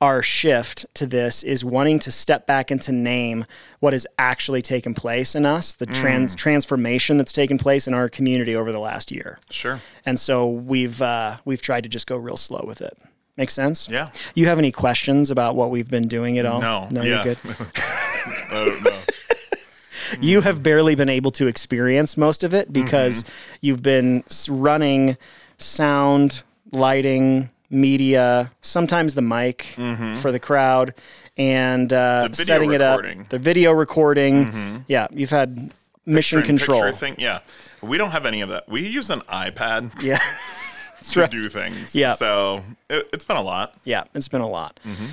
our 0.00 0.22
shift 0.22 0.86
to 0.94 1.06
this 1.06 1.42
is 1.42 1.62
wanting 1.64 1.98
to 2.00 2.10
step 2.10 2.46
back 2.46 2.70
and 2.70 2.80
to 2.82 2.90
name 2.92 3.44
what 3.80 3.92
has 3.92 4.06
actually 4.18 4.62
taken 4.62 4.94
place 4.94 5.34
in 5.34 5.44
us, 5.44 5.74
the 5.74 5.84
trans 5.86 6.34
transformation 6.34 7.18
that's 7.18 7.32
taken 7.32 7.58
place 7.58 7.86
in 7.86 7.92
our 7.92 8.08
community 8.08 8.56
over 8.56 8.72
the 8.72 8.78
last 8.80 9.12
year. 9.12 9.38
Sure. 9.50 9.80
And 10.06 10.18
so 10.18 10.48
we've 10.48 11.02
uh, 11.02 11.36
we've 11.44 11.60
tried 11.60 11.82
to 11.82 11.88
just 11.90 12.06
go 12.06 12.16
real 12.16 12.38
slow 12.38 12.64
with 12.66 12.80
it. 12.80 12.96
Make 13.36 13.50
sense? 13.50 13.88
Yeah. 13.88 14.10
You 14.34 14.46
have 14.46 14.58
any 14.58 14.72
questions 14.72 15.30
about 15.30 15.54
what 15.56 15.70
we've 15.70 15.88
been 15.88 16.08
doing 16.08 16.38
at 16.38 16.44
all? 16.46 16.60
No. 16.60 16.88
No, 16.90 17.02
yeah. 17.02 17.22
you're 17.24 17.34
good. 17.34 17.38
I 17.46 18.64
don't 18.66 18.82
know. 18.84 19.00
you 20.20 20.40
have 20.42 20.62
barely 20.62 20.94
been 20.94 21.08
able 21.08 21.30
to 21.32 21.46
experience 21.46 22.16
most 22.16 22.42
of 22.44 22.52
it 22.54 22.72
because 22.72 23.24
Mm-hmm. 23.24 23.56
you've 23.62 23.82
been 23.82 24.24
running 24.48 25.16
sound, 25.58 26.42
lighting, 26.72 27.50
media, 27.70 28.50
sometimes 28.60 29.14
the 29.14 29.22
mic 29.22 29.62
for 30.20 30.32
the 30.32 30.40
crowd, 30.40 30.94
and 31.36 31.92
uh, 31.92 32.22
Mm-hmm. 32.24 32.30
The 32.32 32.34
setting 32.44 32.70
it 32.72 32.80
recording. 32.80 33.12
Mm-hmm. 33.12 33.20
up. 33.22 33.28
The 33.30 33.38
video 33.38 33.72
recording. 33.72 34.84
Yeah, 34.88 35.06
you've 35.10 35.30
had 35.30 35.72
mission 36.06 36.40
Picture 36.40 36.52
in 36.52 36.58
control. 36.58 36.92
thing. 36.92 37.14
Yeah. 37.18 37.40
We 37.82 37.96
don't 37.98 38.10
have 38.10 38.26
any 38.26 38.40
of 38.40 38.48
that. 38.50 38.68
We 38.68 38.86
use 38.86 39.08
an 39.10 39.20
iPad 39.22 40.02
Yeah, 40.02 40.18
to 41.12 41.20
right. 41.20 41.30
do 41.30 41.48
things. 41.48 41.94
Yeah. 41.94 42.14
So 42.14 42.62
it, 42.88 43.08
it's 43.12 43.24
been 43.24 43.36
a 43.36 43.42
lot. 43.42 43.74
Yeah, 43.84 44.04
it's 44.14 44.28
been 44.28 44.40
a 44.42 44.48
lot. 44.48 44.78
Mm-hmm. 44.84 45.06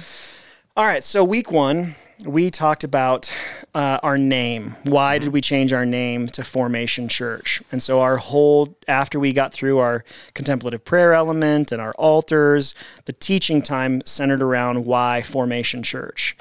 All 0.76 0.86
right, 0.86 1.04
so 1.04 1.24
week 1.24 1.52
one, 1.52 1.96
we 2.26 2.50
talked 2.50 2.84
about 2.84 3.32
uh, 3.76 4.00
our 4.02 4.18
name. 4.18 4.76
Why 4.84 5.20
did 5.20 5.30
we 5.30 5.42
change 5.42 5.72
our 5.74 5.86
name 5.86 6.28
to 6.28 6.44
Formation 6.44 7.08
Church? 7.08 7.62
And 7.72 7.82
so, 7.82 8.00
our 8.00 8.18
whole, 8.18 8.78
after 8.88 9.20
we 9.20 9.34
got 9.34 9.54
through 9.54 9.78
our 9.80 10.04
contemplative 10.34 10.84
prayer 10.84 11.14
element 11.14 11.72
and 11.72 11.82
our 11.82 11.94
altars, 11.94 12.74
the 13.06 13.14
teaching 13.14 13.62
time 13.62 14.02
centered 14.06 14.42
around 14.42 14.86
why 14.86 15.22
Formation 15.22 15.84
Church. 15.84 16.36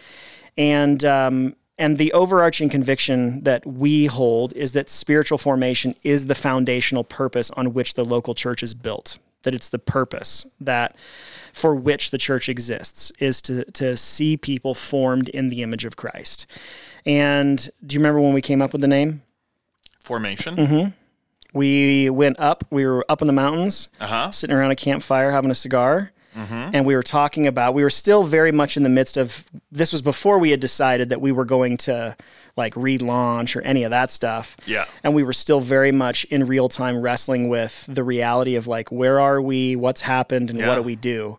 And, 0.56 1.04
um, 1.04 1.56
and 1.78 1.98
the 1.98 2.12
overarching 2.14 2.70
conviction 2.70 3.42
that 3.42 3.66
we 3.66 4.06
hold 4.06 4.54
is 4.54 4.72
that 4.72 4.88
spiritual 4.88 5.36
formation 5.36 5.94
is 6.02 6.26
the 6.26 6.34
foundational 6.34 7.04
purpose 7.04 7.50
on 7.50 7.74
which 7.74 7.94
the 7.94 8.04
local 8.04 8.34
church 8.34 8.62
is 8.62 8.72
built. 8.72 9.18
That 9.46 9.54
it's 9.54 9.70
the 9.70 9.78
purpose 9.78 10.44
that 10.60 10.94
for 11.52 11.74
which 11.74 12.10
the 12.10 12.18
church 12.18 12.48
exists 12.50 13.10
is 13.18 13.40
to 13.42 13.64
to 13.72 13.96
see 13.96 14.36
people 14.36 14.74
formed 14.74 15.28
in 15.30 15.48
the 15.48 15.62
image 15.62 15.84
of 15.86 15.96
Christ. 15.96 16.46
And 17.06 17.70
do 17.86 17.94
you 17.94 18.00
remember 18.00 18.20
when 18.20 18.34
we 18.34 18.42
came 18.42 18.60
up 18.60 18.72
with 18.72 18.82
the 18.82 18.88
name? 18.88 19.22
Formation. 20.00 20.56
Mm-hmm. 20.56 20.88
We 21.54 22.10
went 22.10 22.38
up. 22.38 22.64
We 22.70 22.84
were 22.86 23.04
up 23.08 23.20
in 23.22 23.26
the 23.28 23.32
mountains, 23.32 23.88
Uh 24.00 24.06
huh. 24.06 24.30
sitting 24.32 24.54
around 24.54 24.72
a 24.72 24.76
campfire 24.76 25.30
having 25.30 25.50
a 25.50 25.54
cigar. 25.54 26.12
And 26.38 26.84
we 26.84 26.94
were 26.94 27.02
talking 27.02 27.46
about, 27.46 27.72
we 27.72 27.82
were 27.82 27.88
still 27.88 28.22
very 28.24 28.52
much 28.52 28.76
in 28.76 28.82
the 28.82 28.90
midst 28.90 29.16
of, 29.16 29.46
this 29.72 29.90
was 29.90 30.02
before 30.02 30.38
we 30.38 30.50
had 30.50 30.60
decided 30.60 31.08
that 31.08 31.22
we 31.22 31.32
were 31.32 31.46
going 31.46 31.78
to 31.78 32.14
like 32.56 32.74
relaunch 32.74 33.54
or 33.54 33.60
any 33.62 33.84
of 33.84 33.90
that 33.90 34.10
stuff. 34.10 34.56
Yeah. 34.66 34.86
And 35.04 35.14
we 35.14 35.22
were 35.22 35.32
still 35.34 35.60
very 35.60 35.92
much 35.92 36.24
in 36.24 36.46
real 36.46 36.68
time 36.68 37.00
wrestling 37.00 37.48
with 37.48 37.84
the 37.88 38.02
reality 38.02 38.56
of 38.56 38.66
like, 38.66 38.90
where 38.90 39.20
are 39.20 39.40
we? 39.40 39.76
What's 39.76 40.00
happened? 40.00 40.50
And 40.50 40.58
Yeah. 40.58 40.68
what 40.68 40.76
do 40.76 40.82
we 40.82 40.96
do? 40.96 41.38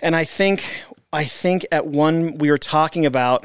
And 0.00 0.16
I 0.16 0.24
think, 0.24 0.82
I 1.12 1.24
think 1.24 1.66
at 1.70 1.86
one, 1.86 2.38
we 2.38 2.50
were 2.50 2.58
talking 2.58 3.06
about 3.06 3.44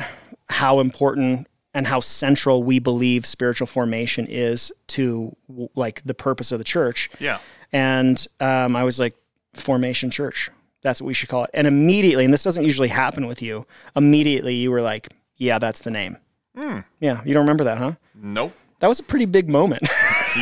how 0.50 0.80
important 0.80 1.48
and 1.76 1.86
how 1.86 2.00
central 2.00 2.64
we 2.64 2.80
believe 2.80 3.26
spiritual 3.28 3.68
formation 3.68 4.26
is 4.28 4.72
to 4.88 5.36
like 5.76 6.02
the 6.04 6.16
purpose 6.16 6.52
of 6.52 6.58
the 6.58 6.64
church. 6.64 7.10
Yeah. 7.20 7.38
And 7.72 8.26
um, 8.40 8.76
I 8.76 8.84
was 8.84 9.00
like, 9.00 9.16
Formation 9.54 10.10
Church. 10.10 10.50
That's 10.82 11.02
what 11.02 11.08
we 11.08 11.14
should 11.14 11.30
call 11.30 11.44
it. 11.44 11.50
And 11.54 11.68
immediately, 11.68 12.24
and 12.26 12.34
this 12.34 12.44
doesn't 12.44 12.64
usually 12.64 12.88
happen 12.88 13.28
with 13.28 13.42
you, 13.42 13.66
immediately 13.96 14.56
you 14.56 14.72
were 14.72 14.82
like, 14.82 15.10
yeah, 15.38 15.60
that's 15.60 15.82
the 15.82 15.92
name. 15.92 16.18
Hmm. 16.60 16.80
Yeah, 17.00 17.22
you 17.26 17.34
don't 17.34 17.44
remember 17.44 17.64
that, 17.66 17.78
huh? 17.78 17.94
Nope. 18.16 18.54
That 18.80 18.88
was 18.88 19.00
a 19.00 19.04
pretty 19.04 19.26
big 19.26 19.48
moment. 19.50 19.82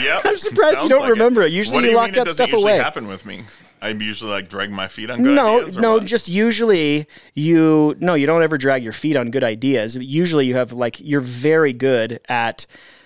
Yep. 0.03 0.21
I'm 0.25 0.37
surprised 0.37 0.83
you 0.83 0.89
don't 0.89 1.03
like 1.03 1.11
remember 1.11 1.43
it. 1.43 1.51
Usually 1.53 1.75
what 1.75 1.83
you 1.85 1.91
you 1.91 1.95
lock 1.95 2.07
mean 2.07 2.15
that 2.15 2.27
it 2.27 2.31
stuff 2.33 2.49
usually 2.51 2.73
away. 2.73 2.77
happen 2.83 3.07
with 3.07 3.25
me? 3.25 3.43
I 3.81 3.89
usually 3.89 4.29
like 4.31 4.49
drag 4.49 4.69
my 4.69 4.89
feet 4.89 5.09
on 5.09 5.23
good 5.23 5.33
no, 5.33 5.61
ideas. 5.61 5.77
or 5.77 5.81
no, 5.81 5.99
just 6.01 6.27
usually 6.27 7.07
you 7.35 7.95
no, 8.01 8.13
you 8.15 8.25
don't 8.27 8.43
ever 8.43 8.57
drag 8.57 8.83
your 8.83 8.91
feet 8.91 9.15
on 9.15 9.31
good 9.31 9.45
ideas. 9.45 9.95
Usually 9.95 10.45
you 10.45 10.55
have 10.55 10.73
like 10.73 10.99
you're 10.99 11.21
very 11.21 11.71
good 11.71 12.19
at 12.27 12.65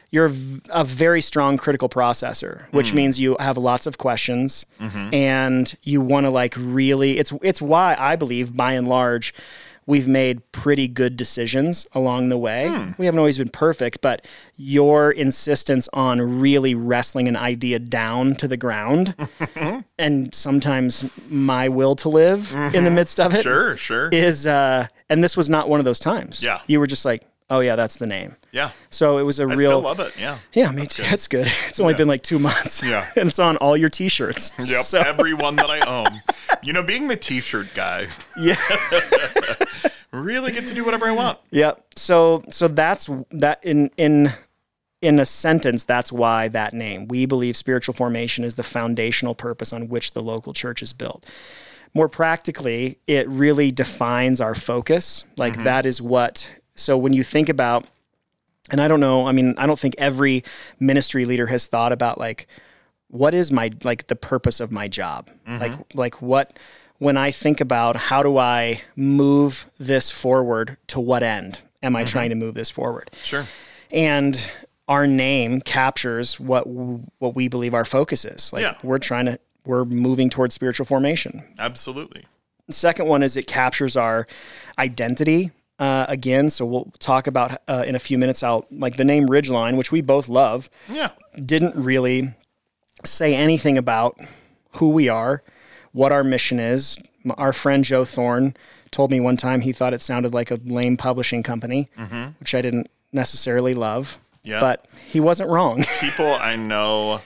you're 0.10 0.32
a 0.72 0.84
very 0.84 1.22
strong 1.22 1.56
critical 1.56 1.88
processor, 1.88 2.64
which 2.72 2.94
means 2.94 3.20
you 3.20 3.38
have 3.40 3.58
lots 3.60 3.86
of 3.86 4.00
questions 4.00 4.66
Mm-hmm. 4.82 5.14
and 5.14 5.76
you 5.84 6.02
want 6.02 6.26
to 6.26 6.32
like 6.32 6.56
really 6.58 7.20
it's 7.20 7.32
it's 7.44 7.62
why 7.62 7.96
I 7.98 8.16
believe 8.16 8.58
by 8.58 8.74
and 8.74 8.88
large 8.90 9.36
we've 9.86 10.08
made 10.08 10.50
pretty 10.52 10.88
good 10.88 11.18
decisions 11.18 11.88
along 11.94 12.30
the 12.30 12.38
way. 12.38 12.68
Hmm. 12.68 12.92
We 12.98 13.06
haven't 13.06 13.20
always 13.20 13.38
been 13.38 13.50
perfect, 13.50 14.02
but 14.02 14.26
your 14.56 15.12
insistence 15.12 15.90
on 15.94 16.22
really 16.40 16.76
wrestling 16.76 17.28
an 17.28 17.36
idea 17.36 17.80
down 17.80 18.36
to 18.36 18.48
the 18.48 18.58
ground 18.58 19.16
and 19.98 20.34
sometimes 20.34 21.10
my 21.30 21.68
will 21.70 21.96
to 21.98 22.10
live 22.10 22.54
in 22.74 22.84
the 22.84 22.92
midst 22.92 23.20
of 23.20 23.34
it. 23.34 23.42
Sure, 23.44 23.76
sure. 23.78 24.10
uh 24.14 24.88
and 25.10 25.24
this 25.24 25.36
was 25.36 25.50
not 25.50 25.68
one 25.68 25.80
of 25.80 25.86
those 25.86 26.00
times. 26.00 26.42
Yeah. 26.44 26.62
You 26.68 26.80
were 26.80 26.88
just 26.88 27.04
like, 27.04 27.28
"Oh 27.50 27.60
yeah, 27.60 27.76
that's 27.76 27.98
the 27.98 28.08
name." 28.08 28.38
yeah. 28.54 28.72
So 28.90 29.18
it 29.18 29.24
was 29.24 29.40
a 29.40 29.44
I 29.44 29.46
real 29.48 29.58
still 29.72 29.82
love 29.82 30.00
it. 30.00 30.14
Yeah. 30.20 30.38
Yeah, 30.54 30.72
me 30.72 30.88
too. 30.88 31.04
That's 31.04 31.28
good. 31.28 31.48
It's 31.68 31.80
only 31.80 31.94
been 31.94 32.08
like 32.08 32.24
2 32.24 32.40
months. 32.40 32.82
Yeah. 32.84 33.08
and 33.16 33.30
it's 33.30 33.40
on 33.40 33.58
all 33.58 33.76
your 33.76 33.90
t-shirts. 33.90 34.52
Yep. 34.60 34.84
So, 34.84 35.00
Every 35.00 35.34
one 35.34 35.56
that 35.58 35.70
I 35.70 35.80
own. 35.82 36.22
You 36.64 36.74
know, 36.74 36.84
being 36.84 37.08
the 37.08 37.16
t-shirt 37.16 37.74
guy, 37.74 38.08
yeah. 38.38 38.56
Really 40.20 40.52
get 40.52 40.68
to 40.68 40.74
do 40.74 40.84
whatever 40.84 41.06
I 41.06 41.12
want. 41.12 41.40
Yeah. 41.52 41.74
So 41.96 42.44
so 42.50 42.68
that's 42.68 43.10
that 43.32 43.64
in 43.64 43.92
in 43.98 44.34
in 45.02 45.20
a 45.20 45.26
sentence 45.26 45.84
that's 45.84 46.12
why 46.12 46.48
that 46.50 46.74
name. 46.74 47.08
We 47.08 47.26
believe 47.26 47.58
spiritual 47.58 47.94
formation 47.94 48.44
is 48.44 48.56
the 48.56 48.64
foundational 48.64 49.36
purpose 49.36 49.74
on 49.74 49.88
which 49.90 50.12
the 50.12 50.22
local 50.22 50.54
church 50.54 50.82
is 50.82 50.94
built. 50.94 51.26
More 51.94 52.08
practically, 52.08 53.00
it 53.08 53.28
really 53.28 53.72
defines 53.72 54.40
our 54.40 54.56
focus. 54.56 55.26
Like 55.38 55.54
mm-hmm. 55.54 55.64
that 55.64 55.86
is 55.86 56.02
what 56.02 56.52
so 56.76 56.98
when 56.98 57.14
you 57.14 57.24
think 57.24 57.50
about 57.50 57.86
and 58.70 58.80
I 58.80 58.88
don't 58.88 59.00
know, 59.00 59.26
I 59.28 59.32
mean, 59.32 59.56
I 59.58 59.66
don't 59.66 59.80
think 59.80 59.96
every 59.98 60.44
ministry 60.80 61.26
leader 61.26 61.48
has 61.48 61.68
thought 61.68 61.92
about 61.92 62.18
like 62.18 62.48
what 63.08 63.34
is 63.34 63.52
my 63.52 63.72
like 63.84 64.08
the 64.08 64.16
purpose 64.16 64.60
of 64.60 64.72
my 64.72 64.88
job? 64.88 65.30
Mm-hmm. 65.48 65.58
Like 65.58 65.96
like 65.96 66.22
what 66.22 66.58
when 67.02 67.18
I 67.18 67.32
think 67.32 67.60
about 67.60 67.96
how 67.96 68.22
do 68.22 68.38
I 68.38 68.82
move 68.96 69.66
this 69.80 70.12
forward 70.12 70.78
to 70.88 71.00
what 71.00 71.24
end 71.24 71.58
am 71.82 71.96
I 71.96 72.04
trying 72.04 72.30
to 72.30 72.36
move 72.36 72.54
this 72.54 72.70
forward? 72.70 73.10
Sure. 73.24 73.48
And 73.92 74.40
our 74.88 75.08
name 75.08 75.62
captures 75.62 76.40
what 76.40 76.66
w- 76.66 77.02
what 77.18 77.36
we 77.36 77.48
believe 77.48 77.74
our 77.74 77.86
focus 77.86 78.24
is. 78.24 78.54
Like 78.54 78.62
Yeah. 78.62 78.76
we're 78.84 79.00
trying 79.00 79.26
to 79.26 79.40
we're 79.66 79.84
moving 79.84 80.30
towards 80.30 80.54
spiritual 80.54 80.86
formation. 80.86 81.44
Absolutely. 81.58 82.24
The 82.68 82.74
second 82.74 83.08
one 83.08 83.24
is 83.24 83.36
it 83.36 83.48
captures 83.48 83.96
our 83.96 84.28
identity 84.78 85.50
uh, 85.80 86.06
again. 86.08 86.52
So 86.52 86.66
we'll 86.68 86.94
talk 87.00 87.26
about 87.26 87.60
uh, 87.68 87.84
in 87.88 87.96
a 87.96 88.00
few 88.00 88.20
minutes 88.20 88.42
how 88.42 88.66
like 88.70 88.98
the 88.98 89.04
name 89.06 89.26
Ridgeline, 89.28 89.76
which 89.76 89.92
we 89.92 90.02
both 90.02 90.30
love, 90.30 90.70
Yeah. 90.88 91.10
didn't 91.44 91.76
really 91.76 92.36
say 93.04 93.34
anything 93.34 93.76
about 93.80 94.20
who 94.74 94.90
we 94.92 95.10
are, 95.10 95.42
what 95.92 96.12
our 96.12 96.24
mission 96.24 96.60
is. 96.60 96.98
Our 97.38 97.54
friend 97.54 97.84
Joe 97.84 98.06
Thorne 98.06 98.56
told 98.92 99.12
me 99.12 99.20
one 99.20 99.38
time 99.38 99.62
he 99.62 99.72
thought 99.72 99.94
it 99.94 100.02
sounded 100.02 100.34
like 100.34 100.52
a 100.52 100.56
lame 100.66 100.98
publishing 100.98 101.44
company, 101.44 101.90
mm-hmm. 101.98 102.32
which 102.40 102.56
I 102.56 102.62
didn't 102.62 102.90
necessarily 103.12 103.74
love. 103.74 104.20
Yeah. 104.44 104.60
But 104.60 104.86
he 105.08 105.20
wasn't 105.20 105.50
wrong. 105.50 105.84
People 106.00 106.26
I 106.26 106.56
know 106.56 107.22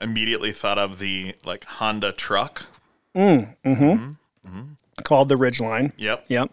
immediately 0.00 0.52
thought 0.52 0.78
of 0.78 0.98
the 0.98 1.34
like 1.44 1.64
Honda 1.64 2.12
truck. 2.12 2.66
Mm, 3.14 3.56
mm-hmm. 3.64 3.84
Mm-hmm. 4.48 4.62
Called 5.04 5.28
the 5.28 5.36
Ridgeline. 5.36 5.92
Yep. 5.96 6.26
Yep. 6.28 6.50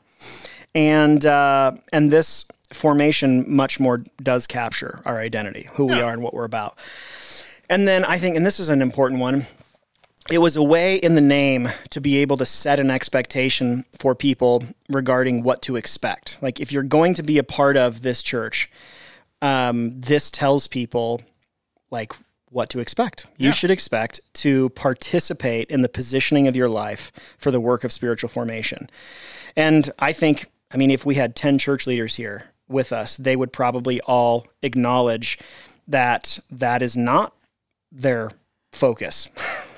And 0.76 1.26
uh, 1.26 1.74
and 1.94 2.12
this 2.12 2.46
formation 2.72 3.46
much 3.48 3.80
more 3.80 4.04
does 4.22 4.46
capture 4.48 5.02
our 5.06 5.20
identity, 5.20 5.68
who 5.74 5.86
we 5.86 6.00
are, 6.02 6.14
and 6.14 6.22
what 6.22 6.34
we're 6.34 6.44
about. 6.44 6.78
And 7.70 7.88
then 7.88 8.06
I 8.06 8.18
think, 8.18 8.36
and 8.36 8.46
this 8.46 8.60
is 8.60 8.70
an 8.70 8.82
important 8.82 9.22
one. 9.22 9.48
It 10.32 10.38
was 10.40 10.56
a 10.56 10.64
way 10.64 10.96
in 10.96 11.16
the 11.16 11.22
name 11.22 11.70
to 11.90 12.00
be 12.00 12.18
able 12.20 12.38
to 12.38 12.46
set 12.46 12.80
an 12.80 12.92
expectation 12.92 13.84
for 13.98 14.14
people 14.14 14.64
regarding 14.88 15.42
what 15.42 15.64
to 15.64 15.76
expect. 15.76 16.38
Like 16.42 16.60
if 16.60 16.72
you're 16.72 16.84
going 16.84 17.16
to 17.16 17.24
be 17.24 17.40
a 17.40 17.44
part 17.44 17.78
of 17.78 18.04
this 18.04 18.22
church, 18.22 18.70
um, 19.42 20.00
this 20.00 20.30
tells 20.30 20.68
people 20.68 21.22
like 21.90 22.14
what 22.52 22.70
to 22.70 22.80
expect. 22.80 23.26
You 23.38 23.48
Yeah. 23.48 23.52
should 23.54 23.72
expect 23.72 24.20
to 24.36 24.70
participate 24.70 25.70
in 25.72 25.82
the 25.82 25.90
positioning 25.90 26.48
of 26.48 26.56
your 26.56 26.70
life 26.70 27.12
for 27.38 27.50
the 27.50 27.60
work 27.60 27.84
of 27.84 27.92
spiritual 27.92 28.30
formation. 28.30 28.88
And 29.56 29.90
I 29.98 30.14
think, 30.14 30.46
I 30.72 30.78
mean, 30.78 30.92
if 30.92 31.06
we 31.06 31.16
had 31.16 31.36
10 31.36 31.58
church 31.58 31.88
leaders 31.88 32.16
here 32.18 32.46
with 32.68 32.92
us, 32.94 33.18
they 33.18 33.36
would 33.36 33.52
probably 33.52 34.00
all 34.02 34.46
acknowledge 34.62 35.40
that 35.88 36.40
that 36.52 36.84
is 36.84 36.96
not 36.96 37.34
their 37.92 38.30
focus. 38.72 39.28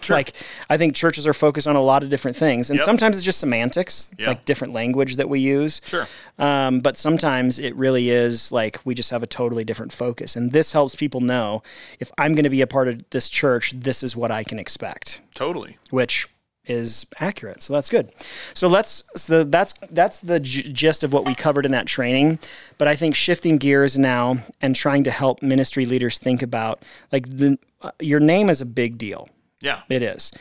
like, 0.10 0.34
I 0.70 0.77
think 0.77 0.96
churches 0.96 1.27
are 1.27 1.34
focused 1.34 1.67
on 1.67 1.75
a 1.75 1.81
lot 1.81 2.03
of 2.03 2.10
different 2.10 2.38
things. 2.38 2.70
And 2.70 2.79
Yep. 2.79 2.86
sometimes 2.86 3.15
it's 3.17 3.25
just 3.25 3.39
semantics, 3.39 4.10
Yeah. 4.17 4.29
like 4.29 4.46
different 4.46 4.74
language 4.74 5.15
that 5.17 5.29
we 5.29 5.39
use. 5.39 5.81
Sure. 5.86 6.08
Um, 6.39 6.79
but 6.79 6.98
sometimes 6.98 7.60
it 7.60 7.75
really 7.75 8.10
is 8.10 8.51
like 8.51 8.79
we 8.86 8.96
just 8.96 9.10
have 9.12 9.24
a 9.24 9.27
totally 9.27 9.63
different 9.63 9.91
focus. 9.93 10.36
And 10.36 10.51
this 10.51 10.72
helps 10.72 10.96
people 10.96 11.22
know 11.22 11.62
if 12.00 12.12
I'm 12.17 12.34
going 12.34 12.43
to 12.43 12.50
be 12.50 12.62
a 12.62 12.67
part 12.67 12.88
of 12.88 13.08
this 13.12 13.29
church, 13.29 13.74
this 13.75 14.01
is 14.03 14.15
what 14.15 14.31
I 14.31 14.43
can 14.43 14.58
expect, 14.60 15.22
Totally. 15.36 15.77
which 15.91 16.27
is 16.65 17.08
accurate. 17.20 17.62
So 17.63 17.74
that's 17.74 17.89
good. 17.89 18.12
So 18.53 18.67
let's, 18.67 19.03
so 19.15 19.43
that's, 19.43 19.74
that's 19.89 20.20
the 20.20 20.39
g- 20.39 20.72
gist 20.72 21.03
of 21.03 21.12
what 21.12 21.25
we 21.25 21.34
covered 21.34 21.65
in 21.65 21.72
that 21.72 21.88
training. 21.88 22.38
But 22.77 22.88
I 22.88 22.96
think 22.96 23.15
shifting 23.15 23.58
gears 23.58 23.98
now 23.98 24.38
and 24.62 24.75
trying 24.75 25.03
to 25.05 25.12
help 25.12 25.41
ministry 25.41 25.86
leaders 25.88 26.20
think 26.20 26.43
about 26.43 26.84
like 27.12 27.27
the, 27.27 27.58
uh, 27.81 27.91
your 28.00 28.20
name 28.20 28.48
is 28.50 28.62
a 28.62 28.65
big 28.65 29.00
deal. 29.00 29.27
Yeah. 29.62 29.82
It 29.89 30.01
is. 30.01 30.32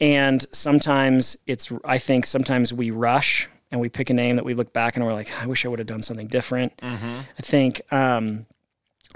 And 0.00 0.44
sometimes 0.52 1.36
it's, 1.46 1.72
I 1.84 1.98
think 1.98 2.26
sometimes 2.26 2.72
we 2.72 2.90
rush 2.90 3.48
and 3.70 3.80
we 3.80 3.88
pick 3.88 4.10
a 4.10 4.14
name 4.14 4.36
that 4.36 4.44
we 4.44 4.54
look 4.54 4.72
back 4.72 4.96
and 4.96 5.04
we're 5.04 5.14
like, 5.14 5.32
I 5.42 5.46
wish 5.46 5.64
I 5.64 5.68
would 5.68 5.78
have 5.78 5.88
done 5.88 6.02
something 6.02 6.28
different. 6.28 6.76
Mm-hmm. 6.78 7.20
I 7.38 7.42
think 7.42 7.80
um, 7.90 8.46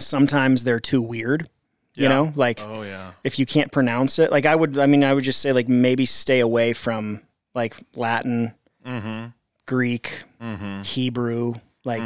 sometimes 0.00 0.64
they're 0.64 0.80
too 0.80 1.02
weird, 1.02 1.48
you 1.94 2.08
know, 2.08 2.32
like 2.34 2.60
Oh 2.62 2.82
yeah. 2.82 3.12
if 3.24 3.38
you 3.38 3.44
can't 3.44 3.70
pronounce 3.70 4.18
it, 4.18 4.30
like 4.30 4.46
I 4.46 4.56
would, 4.56 4.78
I 4.78 4.86
mean, 4.86 5.04
I 5.04 5.12
would 5.12 5.24
just 5.24 5.40
say 5.40 5.52
like 5.52 5.68
maybe 5.68 6.06
stay 6.06 6.40
away 6.40 6.72
from 6.72 7.20
like 7.54 7.76
Latin, 7.94 8.54
mm-hmm. 8.86 9.26
Greek, 9.66 10.24
mm-hmm. 10.42 10.82
Hebrew. 10.82 11.54
Like, 11.84 12.02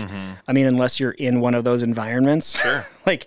I 0.47 0.53
mean, 0.53 0.67
unless 0.67 1.01
you're 1.01 1.11
in 1.13 1.41
one 1.41 1.55
of 1.55 1.65
those 1.65 1.83
environments, 1.83 2.61
Sure. 2.61 2.87
like, 3.07 3.27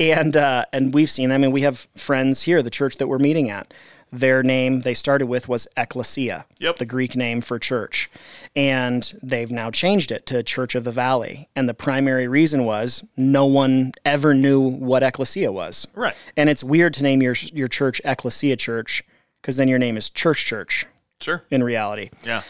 and 0.00 0.36
uh, 0.36 0.64
and 0.72 0.92
we've 0.92 1.10
seen. 1.10 1.30
I 1.30 1.38
mean, 1.38 1.52
we 1.52 1.60
have 1.62 1.86
friends 1.96 2.42
here, 2.42 2.62
the 2.62 2.70
church 2.70 2.96
that 2.96 3.06
we're 3.06 3.18
meeting 3.18 3.48
at. 3.50 3.72
Their 4.12 4.44
name 4.44 4.82
they 4.82 4.94
started 4.94 5.26
with 5.26 5.48
was 5.48 5.66
Ecclesia, 5.76 6.46
Yep. 6.60 6.76
the 6.76 6.84
Greek 6.84 7.16
name 7.16 7.40
for 7.40 7.58
church, 7.58 8.08
and 8.54 9.12
they've 9.22 9.50
now 9.50 9.72
changed 9.72 10.12
it 10.12 10.24
to 10.26 10.42
Church 10.44 10.76
of 10.76 10.84
the 10.84 10.92
Valley. 10.92 11.48
And 11.56 11.68
the 11.68 11.74
primary 11.74 12.28
reason 12.28 12.64
was 12.64 13.02
no 13.16 13.44
one 13.44 13.90
ever 14.04 14.32
knew 14.32 14.60
what 14.60 15.02
Ecclesia 15.02 15.50
was. 15.50 15.86
Right. 15.94 16.14
And 16.36 16.48
it's 16.48 16.62
weird 16.62 16.94
to 16.94 17.02
name 17.02 17.22
your 17.22 17.34
your 17.52 17.66
church 17.68 18.00
Ecclesia 18.04 18.56
Church 18.56 19.02
because 19.42 19.56
then 19.56 19.66
your 19.68 19.78
name 19.80 19.96
is 19.96 20.10
Church 20.10 20.44
Church 20.44 20.86
Sure. 21.20 21.44
in 21.50 21.62
reality. 21.64 22.10
Yeah. 22.24 22.42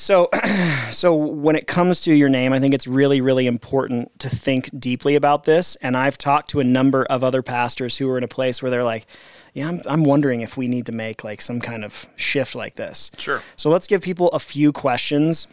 So, 0.00 0.30
so 0.90 1.14
when 1.14 1.56
it 1.56 1.66
comes 1.66 2.00
to 2.02 2.14
your 2.14 2.30
name, 2.30 2.54
I 2.54 2.58
think 2.58 2.72
it's 2.72 2.86
really, 2.86 3.20
really 3.20 3.46
important 3.46 4.18
to 4.20 4.30
think 4.30 4.70
deeply 4.78 5.14
about 5.14 5.44
this. 5.44 5.76
And 5.76 5.94
I've 5.94 6.16
talked 6.16 6.48
to 6.50 6.60
a 6.60 6.64
number 6.64 7.04
of 7.04 7.22
other 7.22 7.42
pastors 7.42 7.98
who 7.98 8.08
are 8.08 8.16
in 8.16 8.24
a 8.24 8.28
place 8.28 8.62
where 8.62 8.70
they're 8.70 8.82
like, 8.82 9.06
"Yeah, 9.52 9.68
I'm, 9.68 9.82
I'm 9.86 10.04
wondering 10.04 10.40
if 10.40 10.56
we 10.56 10.68
need 10.68 10.86
to 10.86 10.92
make 10.92 11.22
like 11.22 11.42
some 11.42 11.60
kind 11.60 11.84
of 11.84 12.08
shift 12.16 12.54
like 12.54 12.76
this." 12.76 13.10
Sure. 13.18 13.42
So 13.56 13.68
let's 13.68 13.86
give 13.86 14.00
people 14.00 14.28
a 14.28 14.38
few 14.38 14.72
questions 14.72 15.46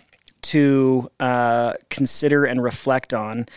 to 0.43 1.11
uh, 1.19 1.73
consider 1.89 2.45
and 2.45 2.63
reflect 2.63 3.13
on 3.13 3.47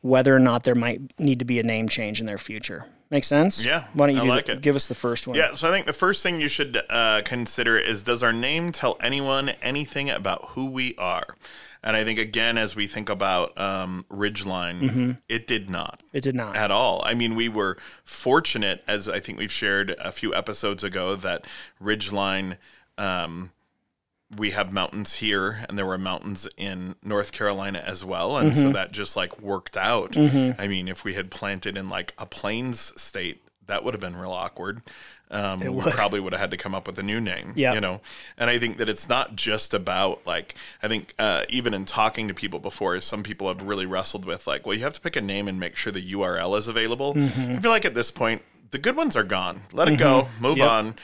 whether 0.00 0.34
or 0.34 0.38
not 0.38 0.62
there 0.62 0.76
might 0.76 1.18
need 1.18 1.40
to 1.40 1.44
be 1.44 1.58
a 1.58 1.64
name 1.64 1.88
change 1.88 2.20
in 2.20 2.26
their 2.26 2.38
future. 2.38 2.86
Make 3.10 3.24
sense? 3.24 3.64
Yeah, 3.64 3.84
Why 3.94 4.06
don't 4.08 4.16
you 4.16 4.22
do 4.22 4.28
like 4.28 4.46
the- 4.46 4.56
give 4.56 4.74
us 4.74 4.88
the 4.88 4.94
first 4.94 5.26
one? 5.28 5.36
Yeah, 5.36 5.52
so 5.52 5.68
I 5.68 5.72
think 5.72 5.86
the 5.86 5.92
first 5.92 6.22
thing 6.24 6.40
you 6.40 6.48
should 6.48 6.82
uh, 6.90 7.22
consider 7.24 7.78
is 7.78 8.02
does 8.02 8.22
our 8.22 8.32
name 8.32 8.72
tell 8.72 8.96
anyone 9.00 9.50
anything 9.62 10.10
about 10.10 10.44
who 10.50 10.68
we 10.70 10.94
are? 10.96 11.36
And 11.84 11.94
I 11.94 12.02
think, 12.02 12.18
again, 12.18 12.58
as 12.58 12.74
we 12.74 12.88
think 12.88 13.08
about 13.08 13.56
um, 13.60 14.06
Ridgeline, 14.10 14.80
Mm-hmm. 14.80 15.10
it 15.28 15.46
did 15.46 15.70
not 15.70 16.02
It 16.12 16.22
did 16.22 16.34
not. 16.34 16.56
at 16.56 16.72
all. 16.72 17.00
I 17.04 17.14
mean, 17.14 17.36
we 17.36 17.48
were 17.48 17.78
fortunate, 18.02 18.82
as 18.88 19.08
I 19.08 19.20
think 19.20 19.38
we've 19.38 19.52
shared 19.52 19.90
a 20.00 20.10
few 20.10 20.34
episodes 20.34 20.82
ago, 20.82 21.14
that 21.16 21.44
Ridgeline. 21.80 22.56
Um, 22.98 23.52
we 24.34 24.50
have 24.50 24.72
mountains 24.72 25.14
here 25.16 25.60
and 25.68 25.78
there 25.78 25.86
were 25.86 25.98
mountains 25.98 26.48
in 26.56 26.96
North 27.02 27.30
Carolina 27.32 27.82
as 27.86 28.04
well 28.04 28.36
and 28.38 28.52
Mm-hmm. 28.52 28.60
so 28.62 28.72
that 28.72 28.90
just 28.92 29.16
like 29.16 29.40
worked 29.40 29.76
out. 29.76 30.16
I 30.18 30.66
mean, 30.66 30.88
if 30.88 31.04
we 31.04 31.14
had 31.14 31.30
planted 31.30 31.76
in 31.76 31.88
like 31.88 32.12
a 32.18 32.26
plains 32.26 32.92
state, 33.00 33.42
that 33.66 33.84
would 33.84 33.94
have 33.94 34.00
been 34.00 34.16
real 34.16 34.32
awkward. 34.32 34.82
Um, 35.28 35.58
we 35.60 35.82
probably 35.90 36.20
would 36.20 36.32
have 36.32 36.40
had 36.40 36.50
to 36.52 36.56
come 36.56 36.72
up 36.72 36.86
with 36.86 36.98
a 37.00 37.02
new 37.02 37.20
name, 37.20 37.52
Yeah. 37.56 37.72
you 37.74 37.80
know. 37.80 38.00
And 38.38 38.48
I 38.48 38.60
think 38.60 38.76
that 38.78 38.88
it's 38.88 39.08
not 39.08 39.34
just 39.34 39.74
about 39.74 40.24
like 40.26 40.54
I 40.82 40.88
think 40.88 41.14
uh, 41.18 41.44
even 41.48 41.74
in 41.74 41.84
talking 41.84 42.28
to 42.28 42.34
people 42.34 42.60
before, 42.60 42.98
some 43.00 43.22
people 43.24 43.48
have 43.48 43.62
really 43.62 43.86
wrestled 43.86 44.24
with 44.24 44.46
like, 44.46 44.66
well, 44.66 44.74
you 44.76 44.82
have 44.84 44.94
to 44.94 45.00
pick 45.00 45.16
a 45.16 45.20
name 45.20 45.48
and 45.48 45.58
make 45.58 45.74
sure 45.76 45.92
the 45.92 46.12
URL 46.12 46.56
is 46.56 46.68
available. 46.68 47.14
I 47.16 47.56
feel 47.58 47.72
like 47.72 47.84
at 47.84 47.94
this 47.94 48.12
point, 48.12 48.42
the 48.70 48.78
good 48.78 48.96
ones 48.96 49.16
are 49.16 49.24
gone. 49.24 49.62
Let 49.72 49.88
it 49.88 49.98
go, 49.98 50.22
mm-hmm. 50.22 50.42
move 50.42 50.58
Yep. 50.58 50.70
on 50.70 50.94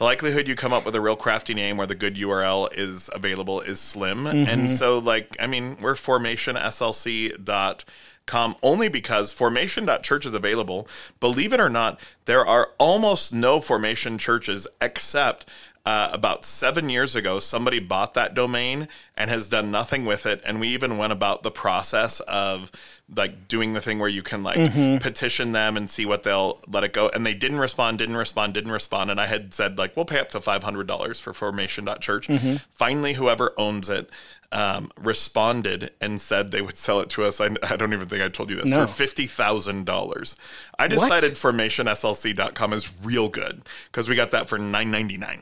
the 0.00 0.04
likelihood 0.04 0.48
you 0.48 0.56
come 0.56 0.72
up 0.72 0.84
with 0.86 0.96
a 0.96 1.00
real 1.00 1.14
crafty 1.14 1.52
name 1.52 1.76
where 1.76 1.86
the 1.86 1.94
good 1.94 2.16
URL 2.16 2.72
is 2.72 3.10
available 3.12 3.60
is 3.60 3.78
slim. 3.78 4.26
And 4.26 4.46
mm-hmm. 4.46 4.66
so, 4.68 4.98
like, 4.98 5.36
I 5.38 5.46
mean, 5.46 5.76
we're 5.78 5.92
formationslc.com 5.92 8.56
only 8.62 8.88
because 8.88 9.34
formation.church 9.34 10.24
is 10.24 10.34
available. 10.34 10.88
Believe 11.20 11.52
it 11.52 11.60
or 11.60 11.68
not, 11.68 12.00
there 12.24 12.46
are 12.46 12.70
almost 12.78 13.34
no 13.34 13.60
formation 13.60 14.16
churches 14.16 14.66
except. 14.80 15.44
Uh, 15.86 16.10
about 16.12 16.44
seven 16.44 16.90
years 16.90 17.16
ago, 17.16 17.38
somebody 17.38 17.80
bought 17.80 18.12
that 18.12 18.34
domain 18.34 18.86
and 19.16 19.30
has 19.30 19.48
done 19.48 19.70
nothing 19.70 20.04
with 20.04 20.26
it. 20.26 20.40
And 20.44 20.60
we 20.60 20.68
even 20.68 20.98
went 20.98 21.12
about 21.12 21.42
the 21.42 21.50
process 21.50 22.20
of 22.20 22.70
like 23.16 23.48
doing 23.48 23.72
the 23.72 23.80
thing 23.80 23.98
where 23.98 24.08
you 24.08 24.22
can 24.22 24.42
like 24.42 24.72
petition 25.00 25.52
them 25.52 25.78
and 25.78 25.88
see 25.88 26.04
what 26.04 26.22
they'll 26.22 26.60
let 26.68 26.84
it 26.84 26.92
go. 26.92 27.08
And 27.08 27.24
they 27.24 27.32
didn't 27.32 27.58
respond, 27.58 27.96
didn't 27.98 28.16
respond, 28.18 28.52
didn't 28.54 28.72
respond. 28.72 29.10
And 29.10 29.18
I 29.18 29.26
had 29.26 29.54
said 29.54 29.78
like, 29.78 29.96
we'll 29.96 30.04
pay 30.04 30.18
up 30.20 30.28
to 30.30 30.38
$500 30.38 31.20
for 31.20 31.32
formation.church. 31.32 32.28
Finally, 32.72 33.14
whoever 33.14 33.52
owns 33.56 33.88
it 33.88 34.10
um, 34.52 34.90
responded 35.00 35.92
and 36.00 36.20
said 36.20 36.50
they 36.50 36.60
would 36.62 36.76
sell 36.76 37.00
it 37.00 37.08
to 37.10 37.24
us. 37.24 37.40
I, 37.40 37.48
I 37.62 37.76
don't 37.76 37.92
even 37.94 38.06
think 38.06 38.22
I 38.22 38.28
told 38.28 38.50
you 38.50 38.56
this 38.56 38.66
No. 38.68 38.86
for 38.86 39.02
$50,000. 39.04 40.36
I 40.78 40.88
decided 40.88 41.32
formationslc.com 41.32 42.72
is 42.74 42.92
real 43.02 43.28
good 43.28 43.62
because 43.90 44.08
we 44.08 44.14
got 44.14 44.30
that 44.32 44.48
for 44.48 44.58
$9.99. 44.58 45.40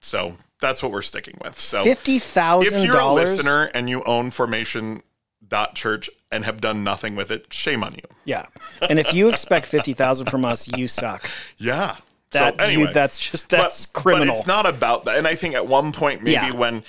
So 0.00 0.36
that's 0.60 0.82
what 0.82 0.92
we're 0.92 1.02
sticking 1.02 1.38
with. 1.42 1.58
So 1.58 1.84
Fifty 1.84 2.18
thousand 2.18 2.78
if 2.78 2.84
you're 2.84 2.98
a 2.98 3.12
listener 3.12 3.70
and 3.74 3.88
you 3.88 4.02
own 4.04 4.30
Formation 4.30 5.02
dot 5.46 5.74
church 5.74 6.08
and 6.32 6.44
have 6.44 6.60
done 6.60 6.84
nothing 6.84 7.16
with 7.16 7.30
it, 7.30 7.52
shame 7.52 7.82
on 7.82 7.94
you. 7.94 8.02
Yeah, 8.24 8.46
and 8.88 8.98
if 8.98 9.12
you 9.12 9.28
expect 9.28 9.66
fifty 9.66 9.92
thousand 9.94 10.26
from 10.30 10.44
us, 10.44 10.68
you 10.76 10.88
suck. 10.88 11.28
Yeah. 11.58 11.96
That 12.32 12.56
so 12.58 12.64
anyway, 12.64 12.82
you, 12.82 12.92
that's 12.92 13.18
just 13.18 13.48
that's 13.50 13.86
but, 13.86 14.00
criminal. 14.02 14.28
But 14.28 14.38
it's 14.38 14.46
not 14.46 14.64
about 14.64 15.04
that. 15.06 15.18
And 15.18 15.26
I 15.26 15.34
think 15.34 15.56
at 15.56 15.66
one 15.66 15.90
point, 15.90 16.22
maybe 16.22 16.34
Yeah. 16.34 16.52
when 16.52 16.84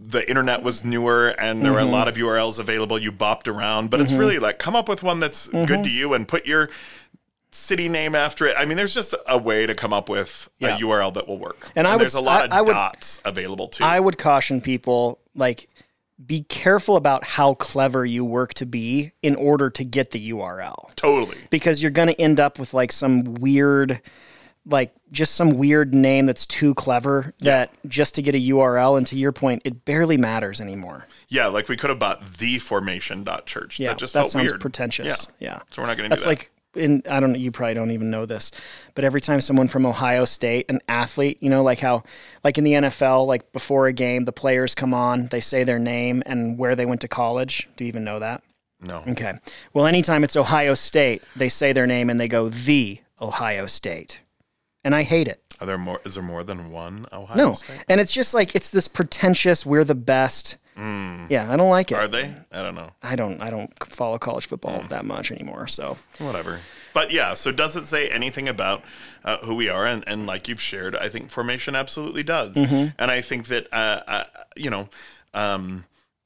the 0.00 0.28
internet 0.28 0.64
was 0.64 0.84
newer 0.84 1.28
and 1.28 1.64
there 1.64 1.70
were 1.72 1.78
a 1.78 1.82
Mm-hmm. 1.82 1.92
lot 1.92 2.08
of 2.08 2.16
URLs 2.16 2.58
available, 2.58 2.98
you 2.98 3.12
bopped 3.12 3.46
around. 3.46 3.90
But 3.90 4.00
it's 4.00 4.12
really 4.12 4.40
like 4.40 4.58
come 4.58 4.74
up 4.74 4.88
with 4.88 5.04
one 5.04 5.20
that's 5.20 5.46
Mm-hmm. 5.46 5.64
good 5.66 5.84
to 5.84 5.90
you 5.90 6.12
and 6.14 6.26
put 6.26 6.44
your 6.44 6.68
city 7.54 7.88
name 7.88 8.14
after 8.14 8.46
it. 8.46 8.54
I 8.58 8.64
mean, 8.64 8.76
there's 8.76 8.94
just 8.94 9.14
a 9.28 9.38
way 9.38 9.66
to 9.66 9.74
come 9.74 9.92
up 9.92 10.08
with 10.08 10.48
Yeah. 10.58 10.76
a 10.76 10.78
URL 10.80 11.10
that 11.14 11.28
will 11.28 11.38
work. 11.38 11.70
And 11.76 11.86
I 11.86 11.92
would 11.92 12.00
there's 12.00 12.14
a 12.14 12.20
lot 12.22 12.42
I- 12.42 12.44
of 12.46 12.52
I 12.52 12.60
would- 12.62 12.72
dots 12.72 13.20
available 13.24 13.68
too. 13.68 13.84
I 13.84 14.00
would 14.00 14.18
caution 14.18 14.60
people 14.60 15.18
like 15.34 15.68
be 16.24 16.42
careful 16.42 16.96
about 16.96 17.24
how 17.24 17.54
clever 17.54 18.04
you 18.06 18.24
work 18.24 18.54
to 18.54 18.64
be 18.66 19.12
in 19.22 19.34
order 19.34 19.68
to 19.70 19.84
get 19.84 20.12
the 20.12 20.30
URL 20.32 20.90
totally. 20.94 21.36
because 21.50 21.82
you're 21.82 21.90
going 21.90 22.08
to 22.08 22.20
end 22.20 22.38
up 22.38 22.58
with 22.58 22.72
like 22.74 22.92
some 22.92 23.34
weird 23.34 24.00
like 24.64 24.92
just 25.10 25.34
some 25.34 25.50
weird 25.50 25.92
name 25.92 26.24
that's 26.26 26.46
too 26.46 26.72
clever 26.74 27.34
that 27.40 27.70
just 27.88 28.14
to 28.14 28.22
get 28.22 28.36
a 28.36 28.38
URL 28.38 28.96
and 28.96 29.04
to 29.08 29.16
your 29.16 29.32
point 29.32 29.60
it 29.64 29.84
barely 29.84 30.16
matters 30.16 30.60
anymore. 30.60 31.08
Yeah, 31.28 31.48
like 31.48 31.68
we 31.68 31.76
could 31.76 31.90
have 31.90 31.98
bought 31.98 32.24
the 32.38 32.58
formation.church. 32.60 33.80
Yeah, 33.80 33.88
that 33.88 33.98
just 33.98 34.14
that 34.14 34.20
felt 34.20 34.30
sounds 34.30 34.50
weird. 34.52 34.60
pretentious. 34.60 35.28
Yeah. 35.40 35.54
Yeah. 35.54 35.58
So 35.70 35.82
we're 35.82 35.88
not 35.88 35.96
going 35.96 36.08
to 36.10 36.14
do 36.16 36.20
that. 36.20 36.24
That's 36.24 36.26
like 36.26 36.50
in 36.74 37.02
I 37.08 37.20
don't 37.20 37.32
know, 37.32 37.38
you 37.38 37.50
probably 37.50 37.74
don't 37.74 37.90
even 37.90 38.10
know 38.10 38.26
this, 38.26 38.50
but 38.94 39.04
every 39.04 39.20
time 39.20 39.40
someone 39.40 39.68
from 39.68 39.86
Ohio 39.86 40.24
State, 40.24 40.66
an 40.68 40.80
athlete, 40.88 41.38
you 41.40 41.50
know, 41.50 41.62
like 41.62 41.80
how 41.80 42.02
like 42.44 42.58
in 42.58 42.64
the 42.64 42.72
NFL, 42.72 43.26
like 43.26 43.52
before 43.52 43.86
a 43.86 43.92
game, 43.92 44.24
the 44.24 44.32
players 44.32 44.74
come 44.74 44.94
on, 44.94 45.26
they 45.28 45.40
say 45.40 45.64
their 45.64 45.78
name 45.78 46.22
and 46.26 46.58
where 46.58 46.74
they 46.76 46.86
went 46.86 47.00
to 47.02 47.08
college. 47.08 47.68
Do 47.76 47.84
you 47.84 47.88
even 47.88 48.04
know 48.04 48.18
that? 48.18 48.42
no. 48.80 49.04
Okay. 49.08 49.34
Well, 49.72 49.86
anytime 49.86 50.24
it's 50.24 50.36
Ohio 50.36 50.74
State, 50.74 51.22
they 51.36 51.48
say 51.48 51.72
their 51.72 51.86
name 51.86 52.10
and 52.10 52.18
they 52.18 52.28
go 52.28 52.48
the 52.48 52.98
Ohio 53.20 53.66
State. 53.66 54.20
And 54.84 54.94
I 54.94 55.04
hate 55.04 55.28
it. 55.28 55.40
Are 55.60 55.66
there 55.66 55.78
more? 55.78 56.00
Is 56.04 56.14
there 56.14 56.24
more 56.24 56.42
than 56.42 56.72
one 56.72 57.06
Ohio 57.12 57.36
No. 57.36 57.52
State? 57.52 57.84
And 57.88 58.00
it's 58.00 58.12
just 58.12 58.34
like 58.34 58.56
it's 58.56 58.70
this 58.70 58.88
pretentious 58.88 59.64
we're 59.64 59.84
the 59.84 59.94
best 59.94 60.56
Yeah, 60.76 61.46
I 61.50 61.56
don't 61.56 61.70
like 61.70 61.92
it. 61.92 61.96
Are 61.96 62.08
they? 62.08 62.34
I 62.50 62.62
don't 62.62 62.74
know. 62.74 62.90
I 63.02 63.16
don't 63.16 63.40
I 63.40 63.50
don't 63.50 63.72
follow 63.84 64.18
college 64.18 64.46
football 64.46 64.82
that 64.88 65.04
much 65.04 65.30
anymore. 65.30 65.66
So 65.66 65.98
Whatever. 66.18 66.60
But 66.94 67.10
yeah, 67.10 67.34
so 67.34 67.52
does 67.52 67.74
it 67.76 67.86
say 67.86 68.08
anything 68.08 68.48
about 68.48 68.82
uh, 69.24 69.38
who 69.38 69.54
we 69.54 69.68
are? 69.68 69.86
And, 69.86 70.04
and 70.06 70.26
like 70.26 70.46
you've 70.48 70.60
shared, 70.60 70.94
I 70.94 71.08
think 71.08 71.30
formation 71.30 71.74
absolutely 71.74 72.22
does. 72.22 72.54
And 72.56 73.10
I 73.10 73.22
think 73.22 73.46
that, 73.46 73.66
uh, 73.72 74.02
uh, 74.06 74.24
you 74.56 74.68
know, 74.68 74.90
um, 75.32 75.84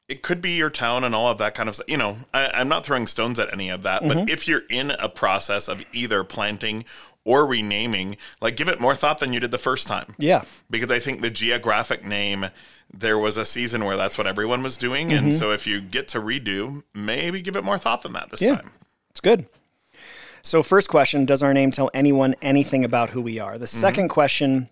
it 0.09 0.23
could 0.23 0.41
be 0.41 0.57
your 0.57 0.71
town 0.71 1.05
and 1.05 1.15
all 1.15 1.29
of 1.29 1.39
that 1.39 1.55
kind 1.55 1.69
of 1.69 1.77
stuff. 1.77 1.89
You 1.89 1.97
know, 1.97 2.17
I, 2.35 2.51
I'm 2.55 2.69
not 2.69 2.85
throwing 2.85 3.07
stones 3.07 3.39
at 3.39 3.53
any 3.53 3.69
of 3.71 3.83
that, 3.85 4.03
but 4.07 4.29
if 4.29 4.49
you're 4.49 4.63
in 4.71 4.91
a 4.93 5.09
process 5.09 5.69
of 5.69 5.85
either 5.93 6.25
planting 6.25 6.85
or 7.27 7.45
renaming, 7.47 8.17
like 8.41 8.57
give 8.57 8.69
it 8.69 8.81
more 8.81 8.95
thought 8.95 9.19
than 9.19 9.33
you 9.35 9.41
did 9.41 9.51
the 9.51 9.59
first 9.59 9.87
time. 9.87 10.15
yeah, 10.17 10.45
Because 10.71 10.91
I 10.91 10.99
think 11.01 11.21
the 11.21 11.31
geographic 11.31 12.05
name, 12.07 12.47
there 12.93 13.19
was 13.19 13.37
a 13.37 13.45
season 13.45 13.85
where 13.85 13.97
that's 13.97 14.17
what 14.17 14.27
everyone 14.27 14.63
was 14.63 14.77
doing. 14.79 15.13
And 15.13 15.35
so 15.35 15.51
if 15.51 15.67
you 15.67 15.81
get 15.81 16.07
to 16.09 16.19
redo, 16.21 16.85
maybe 16.95 17.43
give 17.43 17.57
it 17.57 17.65
more 17.65 17.77
thought 17.79 18.03
than 18.03 18.13
that 18.15 18.31
this 18.31 18.41
Yeah. 18.41 18.57
time. 18.57 18.71
it's 19.11 19.21
good. 19.21 19.47
So 20.43 20.63
first 20.63 20.89
question: 20.89 21.27
Does 21.27 21.43
our 21.43 21.53
name 21.53 21.73
tell 21.73 21.91
anyone 21.93 22.37
anything 22.41 22.85
about 22.85 23.11
who 23.11 23.21
we 23.21 23.41
are? 23.41 23.59
The 23.59 23.67
2nd 23.67 24.09
question 24.09 24.69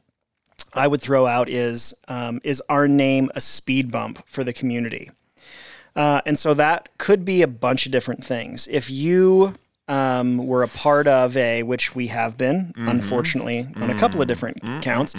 I 0.72 0.86
would 0.86 1.00
throw 1.02 1.26
out 1.26 1.48
is: 1.48 1.92
um, 2.06 2.40
Is 2.44 2.62
our 2.68 2.86
name 2.86 3.30
a 3.34 3.40
speed 3.40 3.90
bump 3.90 4.22
for 4.26 4.44
the 4.44 4.52
community? 4.52 5.10
Uh, 5.96 6.20
and 6.26 6.38
so 6.38 6.54
that 6.54 6.88
could 6.98 7.24
be 7.24 7.42
a 7.42 7.48
bunch 7.48 7.86
of 7.86 7.92
different 7.92 8.24
things. 8.24 8.68
If 8.70 8.88
you 8.90 9.54
um, 9.88 10.38
were 10.46 10.62
a 10.62 10.68
part 10.68 11.06
of 11.06 11.36
a, 11.36 11.62
which 11.62 11.94
we 11.94 12.08
have 12.08 12.38
been, 12.38 12.72
mm-hmm. 12.76 12.88
unfortunately, 12.88 13.66
on 13.76 13.90
a 13.90 13.94
couple 13.94 14.20
of 14.20 14.24
mm-hmm. 14.24 14.28
different 14.28 14.62
mm-hmm. 14.62 14.80
counts, 14.80 15.14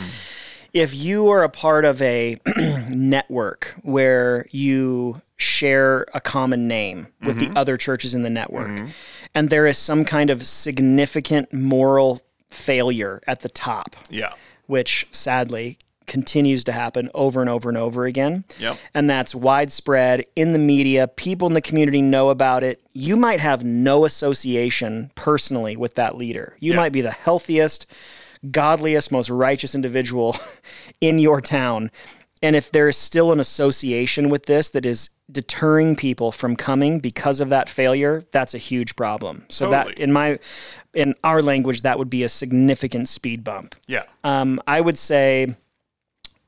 if 0.74 0.94
you 0.94 1.30
are 1.30 1.44
a 1.44 1.50
part 1.50 1.86
of 1.86 2.02
a 2.02 2.38
network 2.90 3.76
where 3.84 4.46
you 4.52 5.22
share 5.38 6.06
a 6.14 6.20
common 6.20 6.68
name 6.68 7.08
with 7.22 7.40
the 7.40 7.50
other 7.58 7.78
churches 7.78 8.14
in 8.14 8.24
the 8.24 8.30
network, 8.30 8.90
and 9.34 9.50
there 9.50 9.66
is 9.68 9.78
some 9.78 10.06
kind 10.06 10.30
of 10.30 10.46
significant 10.46 11.54
moral 11.54 12.22
failure 12.50 13.22
at 13.28 13.42
the 13.42 13.50
top, 13.50 13.96
Yeah. 14.10 14.34
which 14.66 15.08
sadly 15.12 15.78
continues 16.08 16.64
to 16.66 16.72
happen 16.72 17.10
over 17.14 17.42
and 17.42 17.50
over 17.50 17.70
and 17.70 17.78
over 17.78 18.06
again. 18.06 18.44
Yep. 18.60 18.78
And 18.94 19.10
that's 19.10 19.34
widespread 19.36 20.26
in 20.36 20.54
the 20.54 20.60
media. 20.60 21.08
People 21.08 21.48
in 21.48 21.54
the 21.54 21.62
community 21.62 22.02
know 22.02 22.30
about 22.30 22.64
it. 22.64 22.82
You 22.94 23.18
might 23.18 23.40
have 23.40 23.64
no 23.64 24.06
association 24.06 25.12
personally 25.16 25.76
with 25.76 25.96
that 25.96 26.18
leader. 26.18 26.56
You 26.60 26.72
Yeah. 26.72 26.78
might 26.78 26.92
be 26.92 27.02
the 27.02 27.12
healthiest, 27.12 27.86
godliest, 28.52 29.12
most 29.12 29.30
righteous 29.30 29.76
individual 29.76 30.36
in 31.02 31.20
your 31.20 31.42
town. 31.42 31.92
And 32.42 32.56
if 32.56 32.70
there 32.72 32.88
is 32.88 32.98
still 32.98 33.32
an 33.32 33.40
association 33.40 34.30
with 34.30 34.46
this 34.46 34.70
that 34.72 34.86
is 34.86 35.10
deterring 35.32 35.96
people 35.96 36.32
from 36.32 36.56
coming 36.56 37.00
because 37.00 37.40
of 37.40 37.50
that 37.50 37.70
failure, 37.70 38.24
that's 38.32 38.54
a 38.54 38.60
huge 38.60 38.96
problem. 38.96 39.46
So 39.50 39.72
that 39.72 39.98
in 39.98 40.12
my 40.12 40.38
in 40.94 41.16
our 41.24 41.42
language 41.42 41.82
that 41.82 41.98
would 41.98 42.10
be 42.10 42.22
a 42.24 42.30
significant 42.30 43.08
speed 43.10 43.44
bump. 43.44 43.74
Yeah. 43.88 44.04
Um, 44.24 44.62
I 44.68 44.82
would 44.82 44.98
say 44.98 45.56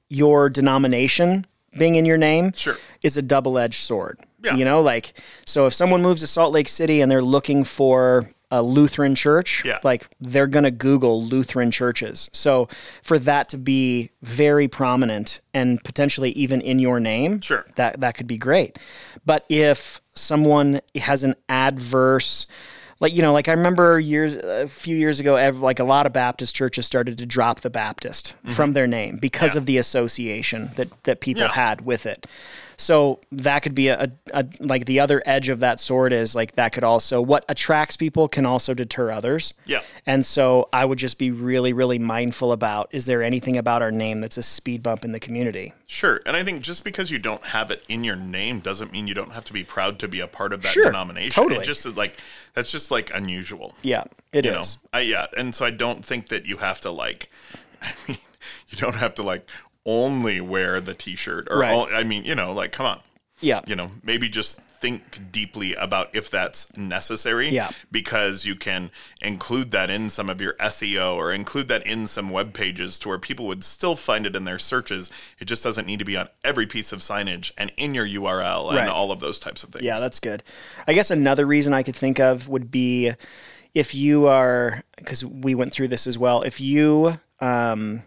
your 0.10 0.50
denomination 0.50 1.46
being 1.78 1.96
in 1.96 2.06
your 2.06 2.17
name 2.17 2.52
Sure. 2.56 2.78
is 3.04 3.17
a 3.17 3.22
double 3.22 3.58
edged 3.58 3.82
sword. 3.82 4.20
Yeah. 4.43 4.56
You 4.56 4.65
know, 4.65 4.82
like, 4.82 5.13
so 5.46 5.65
if 5.67 5.74
someone 5.74 6.02
moves 6.02 6.22
to 6.22 6.28
Salt 6.28 6.54
Lake 6.54 6.70
City 6.70 7.02
and 7.02 7.12
they're 7.12 7.22
looking 7.22 7.63
for 7.63 8.30
a 8.50 8.62
Lutheran 8.62 9.13
church, 9.13 9.63
Yeah. 9.65 9.80
like 9.84 10.08
they're 10.22 10.48
going 10.48 10.63
to 10.63 10.72
Google 10.72 11.22
Lutheran 11.24 11.70
churches. 11.70 12.30
So 12.32 12.70
for 13.04 13.20
that 13.20 13.50
to 13.50 13.58
be 13.58 14.12
very 14.22 14.67
prominent 14.70 15.41
and 15.54 15.84
potentially 15.84 16.32
even 16.32 16.62
in 16.62 16.80
your 16.80 17.00
name, 17.02 17.41
Sure. 17.41 17.65
that, 17.76 18.00
that 18.00 18.15
could 18.15 18.28
be 18.28 18.38
great. 18.38 18.80
But 19.26 19.43
if 19.50 20.02
someone 20.15 20.80
has 20.96 21.24
an 21.24 21.36
adverse, 21.50 22.48
like 22.99 23.13
you 23.13 23.21
know, 23.21 23.33
like 23.33 23.47
I 23.47 23.53
remember 23.53 23.99
years, 23.99 24.36
a 24.36 24.67
few 24.67 24.95
years 24.95 25.19
ago, 25.19 25.36
like 25.62 25.79
a 25.79 25.83
lot 25.83 26.05
of 26.05 26.13
Baptist 26.13 26.55
churches 26.55 26.86
started 26.86 27.17
to 27.19 27.25
drop 27.25 27.62
the 27.62 27.69
Baptist 27.69 28.36
from 28.45 28.73
their 28.73 28.88
name 28.88 29.17
because 29.17 29.51
Mm-hmm. 29.51 29.57
Yeah. 29.57 29.60
of 29.62 29.65
the 29.67 29.77
association 29.77 30.69
that 30.75 31.03
that 31.03 31.19
people 31.21 31.43
Yeah. 31.43 31.49
had 31.53 31.81
with 31.81 32.05
it. 32.05 32.25
So 32.79 33.19
that 33.31 33.61
could 33.61 33.73
be 33.73 33.87
a, 33.87 34.11
a, 34.31 34.45
like 34.59 34.85
the 34.85 34.99
other 34.99 35.23
edge 35.25 35.49
of 35.49 35.61
that 35.61 35.79
sword 35.79 36.13
is 36.13 36.35
like 36.35 36.53
that 36.55 36.73
could 36.73 36.83
also 36.83 37.19
what 37.21 37.43
attracts 37.49 37.97
people 37.97 38.27
can 38.27 38.45
also 38.45 38.75
deter 38.75 39.11
others. 39.11 39.55
Yeah. 39.65 39.81
And 40.05 40.23
so 40.23 40.69
I 40.71 40.85
would 40.85 40.99
just 40.99 41.17
be 41.17 41.31
really, 41.31 41.73
really 41.73 41.97
mindful 41.97 42.51
about 42.51 42.89
is 42.91 43.07
there 43.07 43.23
anything 43.23 43.57
about 43.57 43.81
our 43.81 43.91
name 43.91 44.21
that's 44.21 44.37
a 44.37 44.43
speed 44.43 44.83
bump 44.83 45.03
in 45.03 45.11
the 45.11 45.19
community? 45.19 45.73
Sure. 45.87 46.21
And 46.27 46.37
I 46.37 46.43
think 46.43 46.61
just 46.61 46.83
because 46.83 47.09
you 47.09 47.17
don't 47.17 47.43
have 47.45 47.71
it 47.71 47.83
in 47.87 48.03
your 48.03 48.15
name 48.15 48.59
doesn't 48.59 48.91
mean 48.91 49.07
you 49.07 49.15
don't 49.15 49.31
have 49.31 49.45
to 49.45 49.53
be 49.53 49.63
proud 49.63 49.97
to 49.99 50.07
be 50.07 50.19
a 50.19 50.27
part 50.27 50.53
of 50.53 50.61
that 50.61 50.71
Sure. 50.73 50.85
denomination. 50.85 51.31
Totally. 51.31 51.61
It 51.61 51.65
just 51.65 51.83
is 51.87 51.97
like 51.97 52.15
that's 52.53 52.71
just 52.71 52.91
like 52.91 53.09
unusual. 53.13 53.73
Yeah, 53.81 54.03
it 54.31 54.45
is. 54.45 54.77
you 54.83 54.89
know. 54.93 54.99
I 54.99 55.01
yeah, 55.01 55.25
and 55.35 55.55
so 55.55 55.65
I 55.65 55.71
don't 55.71 56.05
think 56.05 56.27
that 56.27 56.45
you 56.45 56.57
have 56.57 56.79
to 56.81 56.91
like 56.91 57.31
I 57.81 57.93
mean, 58.07 58.17
you 58.69 58.77
don't 58.77 58.95
have 58.95 59.15
to 59.15 59.23
like 59.23 59.47
only 59.88 60.39
wear 60.41 60.80
the 60.80 60.93
t-shirt 60.93 61.47
or 61.50 61.60
Right. 61.60 61.73
all, 61.73 61.88
I 61.91 62.04
mean, 62.04 62.23
you 62.26 62.36
know, 62.36 62.54
like 62.54 62.71
come 62.71 62.86
on. 62.86 63.00
Yeah. 63.39 63.62
You 63.67 63.76
know, 63.76 63.91
maybe 64.04 64.30
just 64.30 64.60
think 64.62 65.32
deeply 65.32 65.73
about 65.76 66.15
if 66.15 66.30
that's 66.30 66.76
necessary 66.78 67.50
Yeah. 67.50 67.69
because 67.91 68.45
you 68.45 68.56
can 68.56 68.91
include 69.21 69.71
that 69.71 69.89
in 69.89 70.10
some 70.10 70.30
of 70.30 70.39
your 70.41 70.54
SEO 70.60 71.15
or 71.15 71.32
include 71.32 71.67
that 71.69 71.86
in 71.88 72.08
some 72.08 72.30
web 72.30 72.54
pages 72.54 73.00
to 73.00 73.10
where 73.10 73.17
people 73.17 73.47
would 73.47 73.63
still 73.63 73.95
find 73.95 74.26
it 74.28 74.36
in 74.36 74.43
their 74.45 74.60
searches. 74.60 75.10
It 75.39 75.45
just 75.45 75.63
doesn't 75.63 75.88
need 75.88 75.97
to 76.00 76.06
be 76.06 76.15
on 76.17 76.30
every 76.43 76.67
piece 76.67 76.91
of 76.91 77.00
signage 77.00 77.52
and 77.58 77.71
in 77.78 77.95
your 77.95 78.06
URL 78.06 78.69
and 78.69 78.78
Right. 78.78 78.88
all 78.89 79.12
of 79.12 79.19
those 79.19 79.39
types 79.39 79.63
of 79.63 79.69
things. 79.71 79.84
Yeah, 79.86 80.00
that's 80.00 80.19
good. 80.19 80.43
I 80.88 80.93
guess 80.93 81.10
another 81.10 81.45
reason 81.47 81.73
I 81.73 81.82
could 81.84 81.95
think 81.95 82.19
of 82.19 82.47
would 82.47 82.69
be 82.69 83.13
if 83.73 83.93
you 83.95 84.28
are, 84.28 84.84
because 84.97 85.23
we 85.26 85.56
went 85.56 85.71
through 85.73 85.88
this 85.89 86.06
as 86.08 86.17
well, 86.19 86.41
if 86.43 86.60
you 86.60 87.19
um, 87.39 88.04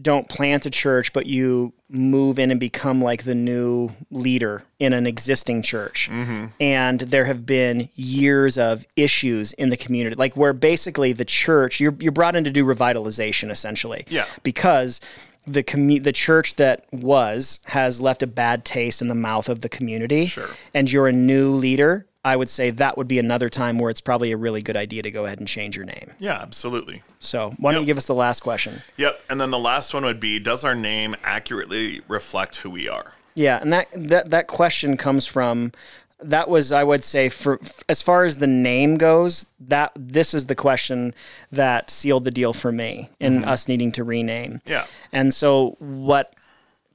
don't 0.00 0.28
plant 0.28 0.66
a 0.66 0.70
church, 0.70 1.12
but 1.12 1.26
you 1.26 1.72
move 1.88 2.38
in 2.38 2.50
and 2.50 2.58
become 2.58 3.02
like 3.02 3.24
the 3.24 3.34
new 3.34 3.90
leader 4.10 4.62
in 4.78 4.92
an 4.92 5.06
existing 5.06 5.62
church. 5.62 6.08
Mm-hmm. 6.10 6.46
And 6.60 7.00
there 7.00 7.26
have 7.26 7.44
been 7.44 7.88
years 7.94 8.56
of 8.56 8.86
issues 8.96 9.52
in 9.52 9.68
the 9.68 9.76
community, 9.76 10.16
like 10.16 10.36
where 10.36 10.52
basically 10.52 11.12
the 11.12 11.24
church, 11.24 11.78
you're, 11.78 11.94
you're 12.00 12.12
brought 12.12 12.36
in 12.36 12.44
to 12.44 12.50
do 12.50 12.64
revitalization 12.64 13.50
essentially. 13.50 14.04
Yeah. 14.08 14.24
Because 14.42 15.00
the 15.46 15.62
commu- 15.62 16.02
the 16.02 16.12
church 16.12 16.54
that 16.56 16.86
was 16.92 17.60
has 17.66 18.00
left 18.00 18.22
a 18.22 18.26
bad 18.26 18.64
taste 18.64 19.02
in 19.02 19.08
the 19.08 19.14
mouth 19.14 19.48
of 19.48 19.60
the 19.60 19.68
community. 19.68 20.26
Sure. 20.26 20.50
And 20.72 20.90
you're 20.90 21.08
a 21.08 21.12
new 21.12 21.50
leader. 21.50 22.06
I 22.24 22.36
would 22.36 22.48
say 22.48 22.70
that 22.70 22.96
would 22.96 23.08
be 23.08 23.18
another 23.18 23.48
time 23.48 23.78
where 23.78 23.90
it's 23.90 24.00
probably 24.00 24.30
a 24.30 24.36
really 24.36 24.62
good 24.62 24.76
idea 24.76 25.02
to 25.02 25.10
go 25.10 25.24
ahead 25.24 25.38
and 25.38 25.48
change 25.48 25.76
your 25.76 25.84
name. 25.84 26.12
Yeah, 26.20 26.38
absolutely. 26.40 27.02
So 27.18 27.52
why 27.58 27.72
don't 27.72 27.82
you 27.82 27.86
give 27.86 27.98
us 27.98 28.06
the 28.06 28.14
last 28.14 28.40
question? 28.40 28.82
Yep. 28.96 29.24
And 29.28 29.40
then 29.40 29.50
the 29.50 29.58
last 29.58 29.92
one 29.92 30.04
would 30.04 30.20
be 30.20 30.38
Does 30.38 30.62
our 30.64 30.74
name 30.74 31.16
accurately 31.24 32.00
reflect 32.06 32.58
who 32.58 32.70
we 32.70 32.88
are? 32.88 33.14
Yeah, 33.34 33.60
and 33.60 33.72
that 33.72 33.88
that 33.94 34.30
that 34.30 34.46
question 34.46 34.96
comes 34.96 35.26
from 35.26 35.72
that 36.20 36.48
was 36.48 36.70
I 36.70 36.84
would 36.84 37.02
say 37.02 37.28
for 37.28 37.58
as 37.88 38.02
far 38.02 38.24
as 38.24 38.38
the 38.38 38.46
name 38.46 38.96
goes, 38.96 39.46
that 39.60 39.92
this 39.96 40.34
is 40.34 40.46
the 40.46 40.54
question 40.54 41.14
that 41.50 41.90
sealed 41.90 42.24
the 42.24 42.30
deal 42.30 42.52
for 42.52 42.70
me 42.70 43.10
in 43.20 43.40
mm-hmm. 43.40 43.48
us 43.48 43.68
needing 43.68 43.92
to 43.92 44.04
rename. 44.04 44.60
Yeah. 44.66 44.86
And 45.12 45.32
so 45.34 45.76
what 45.78 46.34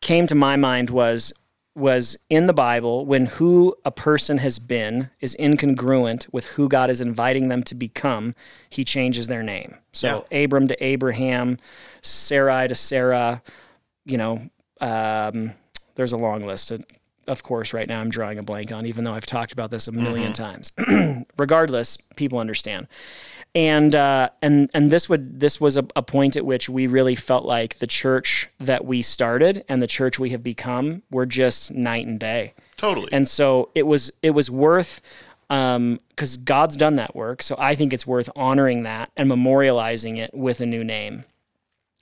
came 0.02 0.28
to 0.28 0.36
my 0.36 0.56
mind 0.56 0.90
was 0.90 1.34
was 1.78 2.18
in 2.30 2.48
the 2.48 2.54
Bible 2.54 3.06
when 3.06 3.28
who 3.28 3.76
a 3.86 3.92
person 3.92 4.40
has 4.40 4.58
been 4.58 5.10
is 5.20 5.36
incongruent 5.40 6.28
with 6.34 6.48
who 6.48 6.68
God 6.68 6.90
is 6.90 7.00
inviting 7.00 7.50
them 7.50 7.64
to 7.64 7.76
become, 7.76 8.34
he 8.70 8.84
changes 8.84 9.28
their 9.28 9.44
name. 9.44 9.76
So 9.94 10.26
Abram 10.32 10.68
to 10.68 10.84
Abraham, 10.84 11.60
Sarai 12.02 12.68
to 12.68 12.76
Sarah, 12.76 13.42
you 14.06 14.18
know, 14.18 14.50
um, 14.82 15.54
there's 15.96 16.14
a 16.14 16.18
long 16.18 16.46
list. 16.46 16.72
Of, 16.72 16.84
of 17.28 17.44
course, 17.44 17.74
right 17.74 17.88
now 17.88 18.00
I'm 18.00 18.10
drawing 18.10 18.40
a 18.40 18.44
blank 18.44 18.72
on, 18.72 18.86
even 18.86 19.04
though 19.04 19.14
I've 19.14 19.26
talked 19.26 19.52
about 19.52 19.70
this 19.70 19.88
a 19.88 19.92
1000000 19.92 20.34
times. 20.34 20.72
Regardless, 21.38 21.98
people 22.16 22.40
understand. 22.40 22.88
And 23.56 23.96
uh, 23.96 24.30
and 24.42 24.70
and 24.74 24.92
this 24.92 25.10
would 25.10 25.40
this 25.40 25.60
was 25.60 25.78
a, 25.78 25.86
a 25.96 26.04
point 26.04 26.36
at 26.36 26.46
which 26.46 26.70
we 26.70 26.86
really 26.86 27.16
felt 27.16 27.46
like 27.46 27.80
the 27.80 27.88
church 27.88 28.50
that 28.60 28.86
we 28.86 29.02
started 29.02 29.66
and 29.68 29.82
the 29.82 29.88
church 29.88 30.20
we 30.20 30.30
have 30.30 30.44
become 30.44 31.02
were 31.10 31.26
just 31.26 31.72
night 31.72 32.06
and 32.06 32.20
day. 32.20 32.54
Totally. 32.76 33.10
And 33.12 33.28
so 33.28 33.70
it 33.74 33.88
was 33.88 34.12
it 34.22 34.32
was 34.32 34.52
worth 34.52 35.02
because 35.50 36.38
God's 36.38 36.76
done 36.76 36.96
that 36.96 37.16
work. 37.16 37.42
So 37.42 37.56
I 37.58 37.76
think 37.76 37.94
it's 37.94 38.06
worth 38.06 38.30
honoring 38.36 38.84
that 38.84 39.12
and 39.16 39.30
memorializing 39.30 40.18
it 40.18 40.32
with 40.34 40.62
a 40.62 40.66
new 40.66 40.84
name. 40.84 41.24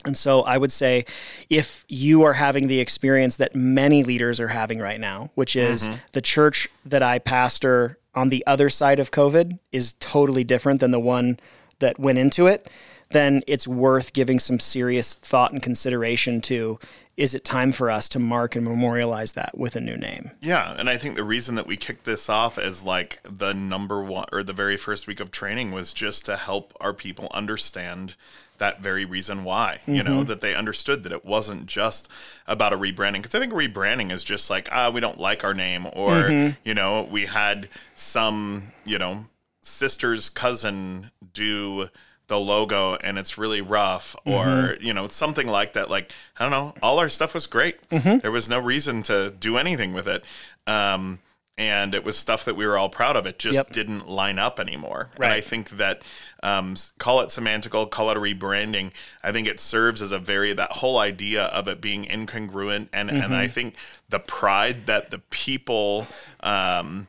And 0.06 0.16
so 0.16 0.42
I 0.42 0.58
would 0.58 0.72
say 0.72 1.06
if 1.50 1.86
you 1.88 2.24
are 2.24 2.34
having 2.34 2.68
the 2.68 2.80
experience 2.80 3.38
that 3.38 3.56
many 3.56 4.04
leaders 4.04 4.40
are 4.40 4.50
having 4.50 4.80
right 4.80 5.00
now, 5.00 5.32
which 5.36 5.56
is 5.56 5.88
mm-hmm. 5.88 5.98
the 6.14 6.22
church 6.22 6.68
that 6.86 7.04
I 7.04 7.20
pastor 7.20 7.98
on 8.14 8.30
the 8.30 8.46
other 8.48 8.70
side 8.70 9.00
of 9.00 9.12
COVID 9.12 9.60
is 9.72 9.94
totally 9.94 10.44
different 10.44 10.80
than 10.80 10.92
the 10.92 11.00
one 11.00 11.40
that 11.80 12.00
went 12.00 12.18
into 12.18 12.48
it, 12.48 12.70
then 13.12 13.44
it's 13.48 13.68
worth 13.68 14.14
giving 14.14 14.40
some 14.40 14.60
serious 14.60 15.14
thought 15.14 15.52
and 15.52 15.62
consideration 15.62 16.42
to 16.42 16.80
is 17.18 17.34
it 17.34 17.46
time 17.46 17.72
for 17.72 17.90
us 17.90 18.10
to 18.10 18.20
mark 18.20 18.56
and 18.56 18.66
memorialize 18.66 19.34
that 19.34 19.58
with 19.58 19.76
a 19.76 19.80
new 19.80 19.96
name? 19.96 20.32
Yeah, 20.42 20.76
and 20.78 20.90
I 20.90 20.98
think 20.98 21.16
the 21.16 21.24
reason 21.24 21.56
that 21.56 21.68
we 21.68 21.78
kicked 21.78 22.04
this 22.04 22.30
off 22.30 22.58
as 22.58 22.84
like 22.84 23.20
the 23.24 23.54
number 23.54 24.04
one 24.04 24.26
or 24.34 24.44
the 24.44 24.54
very 24.54 24.76
first 24.76 25.08
week 25.08 25.22
of 25.22 25.32
training 25.32 25.72
was 25.72 25.94
just 25.94 26.26
to 26.26 26.36
help 26.36 26.74
our 26.82 26.94
people 26.94 27.30
understand 27.32 28.16
that 28.58 28.82
very 28.82 29.06
reason 29.06 29.44
why, 29.44 29.80
you 29.86 30.02
know, 30.04 30.24
that 30.24 30.42
they 30.42 30.56
understood 30.56 31.04
that 31.04 31.12
it 31.12 31.26
wasn't 31.26 31.66
just 31.66 32.08
about 32.48 32.74
a 32.74 32.78
rebranding. 32.78 33.16
Because 33.22 33.36
I 33.36 33.40
think 33.40 33.54
rebranding 33.54 34.12
is 34.12 34.24
just 34.24 34.50
like, 34.50 34.70
ah, 34.72 34.90
we 34.90 35.02
don't 35.02 35.20
like 35.20 35.44
our 35.44 35.54
name, 35.54 35.88
or, 35.94 36.30
you 36.64 36.74
know, 36.74 37.08
we 37.12 37.26
had 37.26 37.68
some, 37.96 38.72
you 38.86 38.98
know, 38.98 39.26
sister's 39.62 40.30
cousin 40.30 41.12
do 41.34 41.90
the 42.28 42.40
logo 42.40 42.96
and 42.96 43.20
it's 43.20 43.38
really 43.38 43.62
rough 43.62 44.16
or 44.26 44.76
you 44.82 44.94
know 44.94 45.06
something 45.08 45.48
like 45.48 45.74
that. 45.74 45.90
Like 45.92 46.12
i 46.38 46.44
don't 46.44 46.52
know 46.52 46.74
all 46.82 46.98
our 47.00 47.10
stuff 47.10 47.34
was 47.34 47.46
great. 47.48 47.78
There 48.20 48.32
was 48.32 48.48
no 48.50 48.60
reason 48.60 49.04
to 49.04 49.30
do 49.32 49.58
anything 49.58 49.94
with 49.94 50.08
it. 50.08 50.24
Um, 50.68 51.20
and 51.58 51.96
it 51.96 52.04
was 52.04 52.18
stuff 52.18 52.44
that 52.46 52.56
we 52.56 52.66
were 52.66 52.78
all 52.78 52.90
proud 52.90 53.16
of. 53.16 53.26
It 53.26 53.40
just 53.40 53.56
Yep. 53.56 53.70
didn't 53.70 54.10
line 54.10 54.38
up 54.40 54.60
anymore. 54.60 55.10
And 55.16 55.34
i 55.34 55.40
think 55.42 55.70
that 55.72 56.02
um, 56.44 56.76
call 57.00 57.22
it 57.22 57.30
semantical 57.30 57.90
call 57.90 58.10
it 58.12 58.18
a 58.18 58.20
rebranding 58.20 58.92
i 59.24 59.32
think 59.32 59.48
it 59.48 59.60
serves 59.60 60.02
as 60.02 60.12
a 60.12 60.20
very 60.20 60.54
that 60.54 60.72
whole 60.74 60.98
idea 61.00 61.46
of 61.46 61.68
it 61.68 61.82
being 61.82 62.06
incongruent 62.06 62.90
and 62.94 63.10
and 63.10 63.34
i 63.34 63.48
think 63.48 63.76
the 64.10 64.20
pride 64.20 64.86
that 64.86 65.10
the 65.10 65.20
people 65.32 66.06
um, 66.42 67.08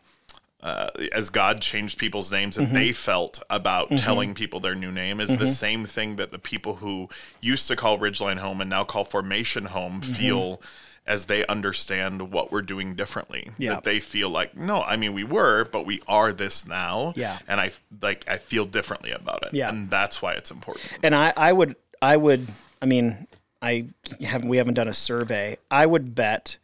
uh, 0.62 0.88
as 1.12 1.30
God 1.30 1.60
changed 1.60 1.96
people's 1.98 2.32
names 2.32 2.56
and 2.58 2.68
they 2.74 2.90
felt 2.90 3.40
about 3.50 3.90
telling 3.98 4.34
people 4.34 4.58
their 4.58 4.74
new 4.74 4.90
name 4.90 5.20
is 5.20 5.36
the 5.36 5.46
same 5.46 5.84
thing 5.84 6.16
that 6.16 6.32
the 6.32 6.38
people 6.40 6.76
who 6.76 7.08
used 7.40 7.68
to 7.68 7.76
call 7.76 7.98
Ridgeline 7.98 8.38
home 8.38 8.60
and 8.60 8.68
now 8.70 8.82
call 8.82 9.04
Formation 9.04 9.66
home 9.66 10.00
feel 10.00 10.60
as 11.06 11.26
they 11.26 11.46
understand 11.46 12.32
what 12.32 12.50
we're 12.50 12.62
doing 12.62 12.94
differently. 12.94 13.50
Yeah. 13.58 13.74
That 13.74 13.84
they 13.84 14.00
feel 14.00 14.28
like, 14.28 14.56
no, 14.56 14.82
I 14.82 14.96
mean 14.96 15.14
we 15.14 15.24
were, 15.24 15.64
but 15.64 15.86
we 15.86 16.02
are 16.08 16.32
this 16.32 16.66
now. 16.66 17.12
Yeah. 17.16 17.38
And 17.46 17.60
I 17.60 17.70
like 18.02 18.24
I 18.28 18.36
feel 18.38 18.64
differently 18.64 19.12
about 19.12 19.44
it. 19.46 19.54
Yeah. 19.54 19.68
And 19.68 19.88
that's 19.88 20.20
why 20.20 20.32
it's 20.32 20.50
important. 20.50 20.86
And 21.02 21.14
I, 21.14 21.32
I 21.36 21.52
would, 21.52 21.76
I 22.02 22.16
would, 22.16 22.46
I 22.82 22.86
mean, 22.86 23.26
I 23.62 23.86
have, 24.20 24.44
we 24.44 24.56
haven't 24.56 24.74
done 24.74 24.88
a 24.88 24.94
survey. 24.94 25.56
I 25.70 25.86
would 25.86 26.14
bet 26.14 26.56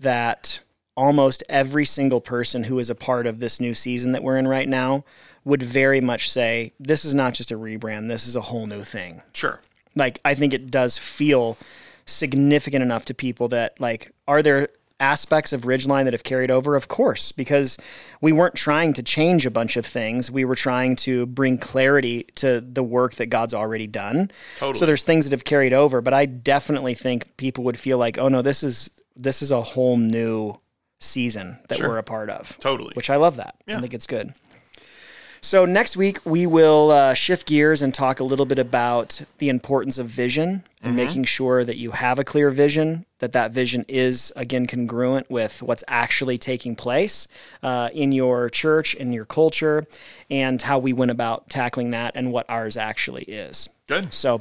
that 0.00 0.60
almost 0.96 1.42
every 1.48 1.84
single 1.84 2.20
person 2.20 2.64
who 2.64 2.78
is 2.78 2.90
a 2.90 2.94
part 2.94 3.26
of 3.26 3.40
this 3.40 3.60
new 3.60 3.74
season 3.74 4.12
that 4.12 4.22
we're 4.22 4.36
in 4.36 4.46
right 4.46 4.68
now 4.68 5.04
would 5.44 5.62
very 5.62 6.00
much 6.00 6.30
say, 6.30 6.72
this 6.78 7.04
is 7.04 7.14
not 7.14 7.34
just 7.34 7.50
a 7.50 7.58
rebrand, 7.58 8.08
this 8.08 8.26
is 8.26 8.36
a 8.36 8.40
whole 8.40 8.66
new 8.66 8.82
thing. 8.82 9.22
Sure. 9.32 9.60
Like, 9.96 10.20
I 10.24 10.34
think 10.34 10.54
it 10.54 10.70
does 10.70 10.98
feel 10.98 11.58
significant 12.06 12.82
enough 12.82 13.04
to 13.06 13.14
people 13.14 13.48
that, 13.48 13.80
like, 13.80 14.12
are 14.28 14.42
there 14.42 14.68
aspects 15.00 15.52
of 15.52 15.62
Ridgeline 15.62 16.04
that 16.04 16.12
have 16.12 16.22
carried 16.22 16.50
over? 16.50 16.76
Of 16.76 16.86
course, 16.88 17.32
because 17.32 17.76
we 18.20 18.30
weren't 18.32 18.54
trying 18.54 18.92
to 18.94 19.02
change 19.02 19.44
a 19.46 19.50
bunch 19.50 19.76
of 19.76 19.84
things. 19.84 20.30
We 20.30 20.44
were 20.44 20.54
trying 20.54 20.94
to 20.96 21.26
bring 21.26 21.58
clarity 21.58 22.24
to 22.36 22.60
the 22.60 22.82
work 22.84 23.14
that 23.14 23.26
God's 23.26 23.52
already 23.54 23.86
done. 23.88 24.30
Totally. 24.58 24.78
So 24.78 24.86
there's 24.86 25.02
things 25.02 25.24
that 25.26 25.32
have 25.32 25.44
carried 25.44 25.72
over, 25.72 26.00
but 26.00 26.14
I 26.14 26.26
definitely 26.26 26.94
think 26.94 27.36
people 27.36 27.64
would 27.64 27.78
feel 27.78 27.98
like, 27.98 28.16
oh 28.18 28.28
no, 28.28 28.42
this 28.42 28.62
is 28.62 28.90
this 29.16 29.42
is 29.42 29.50
a 29.50 29.60
whole 29.60 29.96
new 29.96 30.58
season 31.00 31.58
that 31.68 31.78
Sure. 31.78 31.88
we're 31.88 31.98
a 31.98 32.02
part 32.04 32.30
of. 32.30 32.56
Totally. 32.60 32.92
Which 32.94 33.10
I 33.10 33.16
love 33.16 33.36
that. 33.36 33.56
Yeah. 33.66 33.78
I 33.78 33.80
think 33.80 33.92
it's 33.94 34.06
good. 34.06 34.32
So 35.44 35.64
next 35.64 35.96
week 35.96 36.20
we 36.24 36.46
will 36.46 36.92
uh, 36.92 37.14
shift 37.14 37.48
gears 37.48 37.82
and 37.82 37.92
talk 37.92 38.20
a 38.20 38.24
little 38.24 38.46
bit 38.46 38.60
about 38.60 39.20
the 39.38 39.48
importance 39.48 39.98
of 39.98 40.06
vision 40.06 40.62
and 40.80 40.94
making 40.94 41.24
sure 41.24 41.64
that 41.64 41.76
you 41.76 41.90
have 41.90 42.20
a 42.20 42.24
clear 42.24 42.50
vision, 42.50 43.06
that 43.18 43.32
that 43.32 43.50
vision 43.50 43.84
is 43.88 44.32
again 44.36 44.68
congruent 44.68 45.28
with 45.30 45.60
what's 45.60 45.82
actually 45.88 46.38
taking 46.38 46.76
place 46.76 47.26
uh, 47.62 47.90
in 47.92 48.12
your 48.12 48.50
church, 48.50 48.94
in 48.94 49.12
your 49.12 49.24
culture, 49.24 49.84
and 50.30 50.62
how 50.62 50.78
we 50.78 50.92
went 50.92 51.10
about 51.10 51.50
tackling 51.50 51.90
that 51.90 52.12
and 52.14 52.32
what 52.32 52.46
ours 52.48 52.76
actually 52.76 53.24
is. 53.24 53.68
Good. 53.88 54.14
So, 54.14 54.40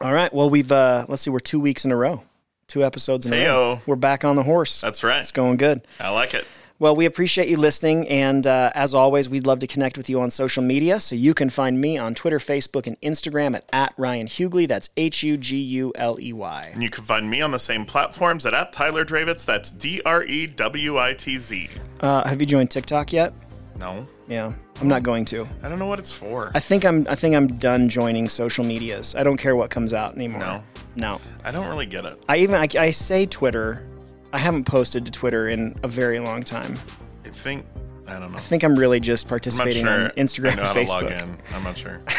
all 0.00 0.12
right. 0.14 0.32
Well, 0.32 0.48
we've 0.48 0.72
uh, 0.72 1.04
let's 1.08 1.22
see, 1.22 1.30
we're 1.30 1.40
two 1.40 1.60
weeks 1.60 1.84
in 1.84 1.92
a 1.92 1.96
row, 1.96 2.22
two 2.68 2.82
episodes 2.82 3.26
in 3.26 3.34
a 3.34 3.46
row. 3.46 3.82
We're 3.86 3.96
back 3.96 4.24
on 4.24 4.36
the 4.36 4.42
horse. 4.42 4.80
That's 4.80 5.04
right. 5.04 5.20
It's 5.20 5.32
going 5.32 5.58
good. 5.58 5.86
I 6.00 6.08
like 6.08 6.32
it. 6.32 6.46
Well, 6.78 6.94
we 6.94 7.06
appreciate 7.06 7.48
you 7.48 7.56
listening, 7.56 8.06
and 8.08 8.46
uh, 8.46 8.70
as 8.74 8.92
always, 8.92 9.30
we'd 9.30 9.46
love 9.46 9.60
to 9.60 9.66
connect 9.66 9.96
with 9.96 10.10
you 10.10 10.20
on 10.20 10.30
social 10.30 10.62
media. 10.62 11.00
So 11.00 11.14
you 11.14 11.32
can 11.32 11.48
find 11.48 11.80
me 11.80 11.96
on 11.96 12.14
Twitter, 12.14 12.38
Facebook, 12.38 12.86
and 12.86 13.00
Instagram 13.00 13.56
at, 13.56 13.64
at 13.72 13.94
Ryan 13.96 14.26
Huguley. 14.26 14.68
That's 14.68 14.90
H 14.98 15.22
U 15.22 15.38
G 15.38 15.56
U 15.56 15.92
L 15.94 16.20
E 16.20 16.34
Y. 16.34 16.70
And 16.74 16.82
you 16.82 16.90
can 16.90 17.04
find 17.04 17.30
me 17.30 17.40
on 17.40 17.50
the 17.50 17.58
same 17.58 17.86
platforms 17.86 18.44
at, 18.44 18.52
at 18.52 18.74
Tyler 18.74 19.06
Drewitz. 19.06 19.46
That's 19.46 19.70
D 19.70 20.02
R 20.04 20.22
E 20.24 20.46
W 20.48 20.98
I 20.98 21.14
T 21.14 21.38
Z. 21.38 21.70
Uh, 22.00 22.28
have 22.28 22.40
you 22.40 22.46
joined 22.46 22.70
TikTok 22.70 23.10
yet? 23.10 23.32
No. 23.78 24.06
Yeah, 24.28 24.52
I'm 24.80 24.88
not 24.88 25.02
going 25.02 25.24
to. 25.26 25.48
I 25.62 25.68
don't 25.70 25.78
know 25.78 25.86
what 25.86 25.98
it's 25.98 26.12
for. 26.12 26.50
I 26.54 26.60
think 26.60 26.84
I'm. 26.84 27.06
I 27.08 27.14
think 27.14 27.34
I'm 27.34 27.46
done 27.58 27.88
joining 27.88 28.28
social 28.28 28.64
medias. 28.64 29.14
I 29.14 29.22
don't 29.22 29.36
care 29.38 29.56
what 29.56 29.70
comes 29.70 29.94
out 29.94 30.14
anymore. 30.14 30.40
No. 30.40 30.64
No. 30.96 31.20
I 31.44 31.52
don't 31.52 31.68
really 31.68 31.86
get 31.86 32.04
it. 32.04 32.22
I 32.28 32.38
even 32.38 32.56
I, 32.56 32.68
I 32.78 32.90
say 32.90 33.24
Twitter. 33.24 33.86
I 34.32 34.38
haven't 34.38 34.64
posted 34.64 35.04
to 35.06 35.10
Twitter 35.10 35.48
in 35.48 35.76
a 35.82 35.88
very 35.88 36.18
long 36.18 36.42
time. 36.42 36.78
I 37.24 37.28
think 37.28 37.64
I 38.08 38.18
don't 38.18 38.32
know. 38.32 38.38
I 38.38 38.40
think 38.40 38.62
I'm 38.62 38.76
really 38.76 39.00
just 39.00 39.28
participating 39.28 39.84
sure. 39.84 40.04
on 40.04 40.10
Instagram 40.10 40.52
I 40.52 40.54
know 40.54 40.62
how 40.64 40.76
and 40.76 40.86
to 40.86 40.92
log 40.92 41.04
Facebook. 41.04 41.22
in. 41.22 41.54
I'm 41.54 41.64
not 41.64 41.78
sure. 41.78 42.00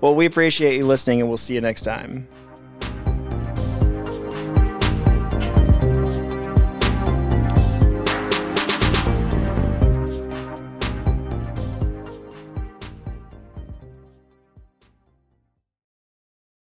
Well, 0.00 0.14
we 0.14 0.26
appreciate 0.26 0.76
you 0.76 0.86
listening, 0.86 1.20
and 1.20 1.28
we'll 1.28 1.38
see 1.38 1.54
you 1.54 1.60
next 1.60 1.82
time. 1.82 2.26